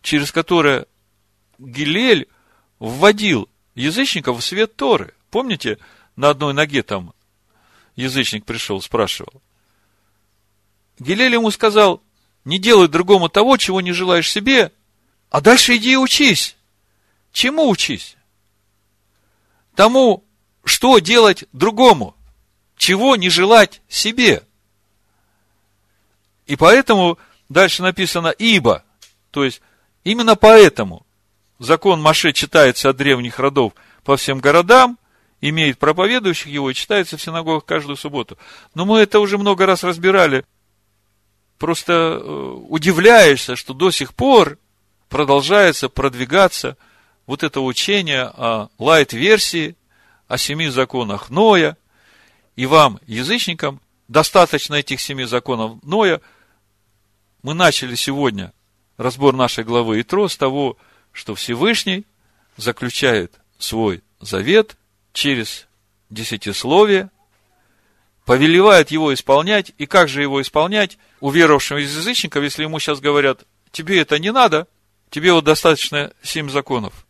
[0.01, 0.85] через которое
[1.57, 2.27] Гилель
[2.79, 5.13] вводил язычников в свет Торы.
[5.29, 5.77] Помните,
[6.15, 7.13] на одной ноге там
[7.95, 9.41] язычник пришел, спрашивал.
[10.99, 12.01] Гилель ему сказал,
[12.45, 14.71] не делай другому того, чего не желаешь себе,
[15.29, 16.55] а дальше иди и учись.
[17.31, 18.15] Чему учись?
[19.75, 20.23] Тому,
[20.63, 22.15] что делать другому,
[22.77, 24.43] чего не желать себе.
[26.45, 27.17] И поэтому
[27.49, 28.83] дальше написано «ибо»,
[29.31, 29.61] то есть
[30.03, 31.04] именно поэтому
[31.59, 33.73] закон Маше читается от древних родов
[34.03, 34.97] по всем городам,
[35.41, 38.37] имеет проповедующих его и читается в синагогах каждую субботу.
[38.73, 40.45] Но мы это уже много раз разбирали.
[41.57, 44.57] Просто э, удивляешься, что до сих пор
[45.09, 46.77] продолжается продвигаться
[47.25, 49.75] вот это учение о лайт-версии,
[50.27, 51.77] о семи законах Ноя,
[52.55, 56.21] и вам, язычникам, достаточно этих семи законов Ноя.
[57.43, 58.53] Мы начали сегодня
[58.97, 60.77] разбор нашей главы Итро с того,
[61.35, 62.05] Всевышний
[62.57, 64.77] заключает свой завет
[65.13, 65.67] через
[66.09, 67.09] десятисловие,
[68.25, 73.45] повелевает его исполнять, и как же его исполнять уверовавшим из язычников, если ему сейчас говорят,
[73.71, 74.67] тебе это не надо,
[75.09, 77.05] тебе вот достаточно семь законов.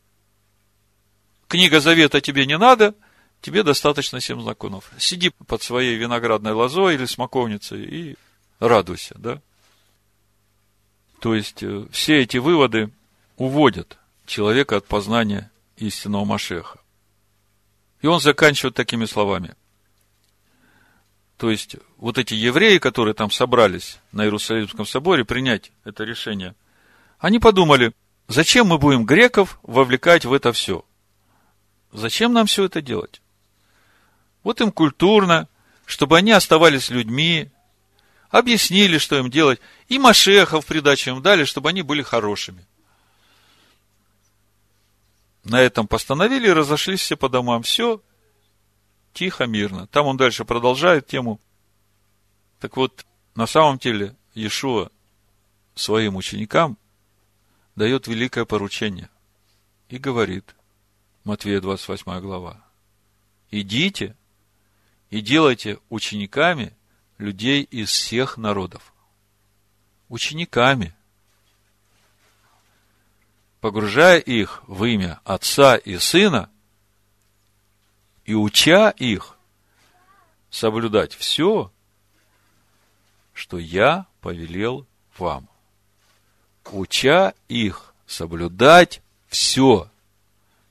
[1.47, 2.95] Книга Завета тебе не надо,
[3.41, 4.91] тебе достаточно семь законов.
[4.97, 8.15] Сиди под своей виноградной лозой или смоковницей и
[8.59, 9.41] радуйся, да?
[11.19, 12.91] То есть, э, все эти выводы
[13.37, 16.79] уводят человека от познания истинного Машеха.
[18.01, 19.55] И он заканчивает такими словами.
[21.37, 26.55] То есть, вот эти евреи, которые там собрались на Иерусалимском соборе принять это решение,
[27.19, 27.93] они подумали,
[28.27, 30.85] зачем мы будем греков вовлекать в это все?
[31.91, 33.21] Зачем нам все это делать?
[34.43, 35.49] Вот им культурно,
[35.85, 37.49] чтобы они оставались людьми,
[38.29, 42.65] объяснили, что им делать, и Машеха в придачу им дали, чтобы они были хорошими.
[45.45, 47.61] На этом постановили разошлись все по домам.
[47.61, 48.01] Все
[49.13, 49.87] тихо, мирно.
[49.87, 51.39] Там он дальше продолжает тему.
[52.59, 53.05] Так вот,
[53.35, 54.89] на самом деле, Иешуа
[55.75, 56.77] своим ученикам
[57.75, 59.09] дает великое поручение
[59.87, 60.55] и говорит,
[61.23, 62.63] Матвея 28 глава,
[63.51, 64.15] идите
[65.11, 66.75] и делайте учениками
[67.19, 68.93] людей из всех народов.
[70.09, 70.95] Учениками.
[73.65, 76.51] Погружая их в имя Отца и Сына
[78.23, 79.39] и уча их
[80.51, 81.71] соблюдать все,
[83.33, 84.85] что я повелел
[85.17, 85.49] вам.
[86.65, 89.89] Уча их соблюдать все,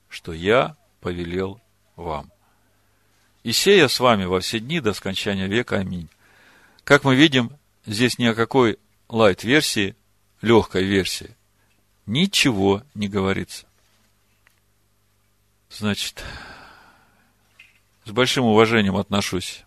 [0.09, 1.61] что я повелел
[1.97, 2.31] вам
[3.43, 5.79] и сея с вами во все дни до скончания века.
[5.79, 6.09] Аминь.
[6.85, 7.51] Как мы видим,
[7.87, 9.97] здесь ни о какой лайт-версии,
[10.43, 11.35] легкой версии,
[12.07, 13.67] ничего не говорится.
[15.71, 16.23] Значит,
[18.05, 19.65] с большим уважением отношусь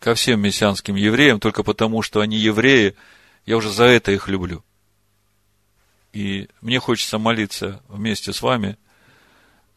[0.00, 2.96] ко всем мессианским евреям, только потому, что они евреи,
[3.44, 4.64] я уже за это их люблю.
[6.12, 8.78] И мне хочется молиться вместе с вами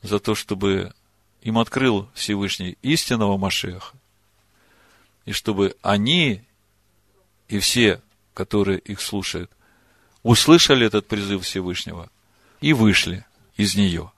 [0.01, 0.93] за то, чтобы
[1.41, 3.95] им открыл Всевышний истинного Машеха,
[5.25, 6.43] и чтобы они
[7.47, 8.01] и все,
[8.33, 9.51] которые их слушают,
[10.23, 12.09] услышали этот призыв Всевышнего
[12.61, 13.25] и вышли
[13.55, 14.11] из нее.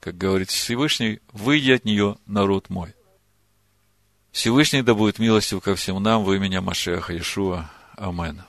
[0.00, 2.94] Как говорит Всевышний, выйди от нее, народ мой.
[4.32, 7.70] Всевышний да будет милостив ко всем нам во имя Машеха Иешуа.
[7.96, 8.40] Аминь.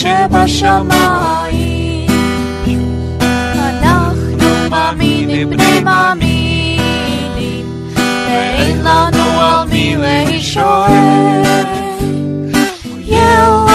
[0.00, 1.60] שבשמיים.
[3.56, 7.66] אנחנו מאמינים בני מאמינים,
[7.96, 10.86] ואין לנו על מי להישאר.
[12.98, 13.66] ילו,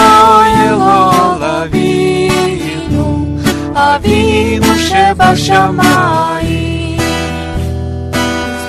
[0.58, 1.10] ילו,
[1.62, 3.38] אבינו,
[3.74, 6.26] אבינו שבשמיים.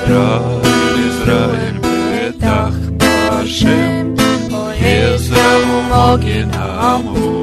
[0.06, 4.08] ישראל, ישראל, בטח בשם.
[4.88, 7.37] Israel, Morgen, Amor.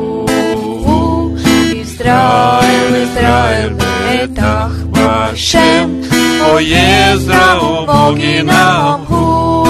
[2.03, 6.01] Израиль, Израиль, בטח בשם,
[6.39, 9.65] Поездрау Боги нам hu.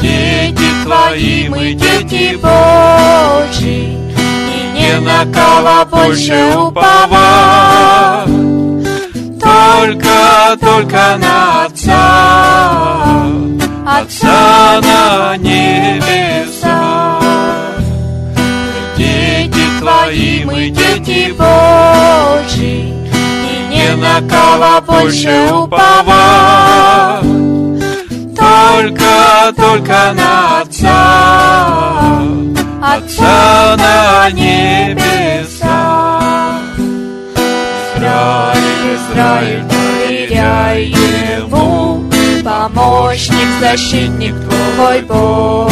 [0.00, 3.96] Дети твои, мы дети Божьи,
[4.54, 8.26] И не на кого больше уповать,
[9.40, 12.04] Только, только на Отца,
[13.86, 17.09] Отца на небеса.
[19.81, 27.23] Твои, мы дети Божьи, И не на кого больше уповать,
[28.37, 32.21] Только, только на Отца,
[32.79, 35.71] Отца на небеса.
[37.97, 42.05] Израиль, Израиль, доверяй Ему,
[42.43, 44.35] Помощник, защитник
[44.75, 45.71] твой Бог.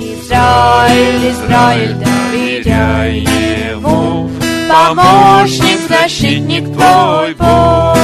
[0.00, 2.23] Израиль, Израиль,
[2.53, 4.29] доверяй Ему,
[4.69, 7.97] Помощник, защитник твой Бог.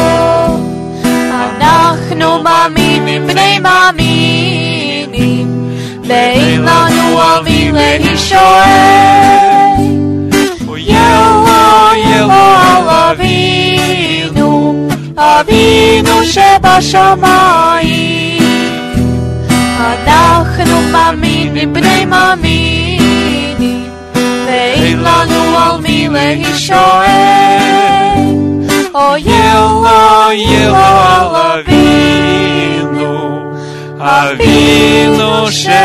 [1.33, 5.47] אנחנו מאמינים בני מאמינים,
[6.07, 8.41] ואין לנו על מי להישואל.
[10.89, 14.87] אלוה, אלוה אבינו,
[15.17, 17.55] אבינו שבשמיים.
[19.79, 22.98] אנחנו מאמינים בני מאמינים,
[24.94, 27.22] lago al mile išoe.
[28.92, 30.92] O jela, jela
[31.34, 33.14] la vinu,
[33.98, 35.80] a vinu še.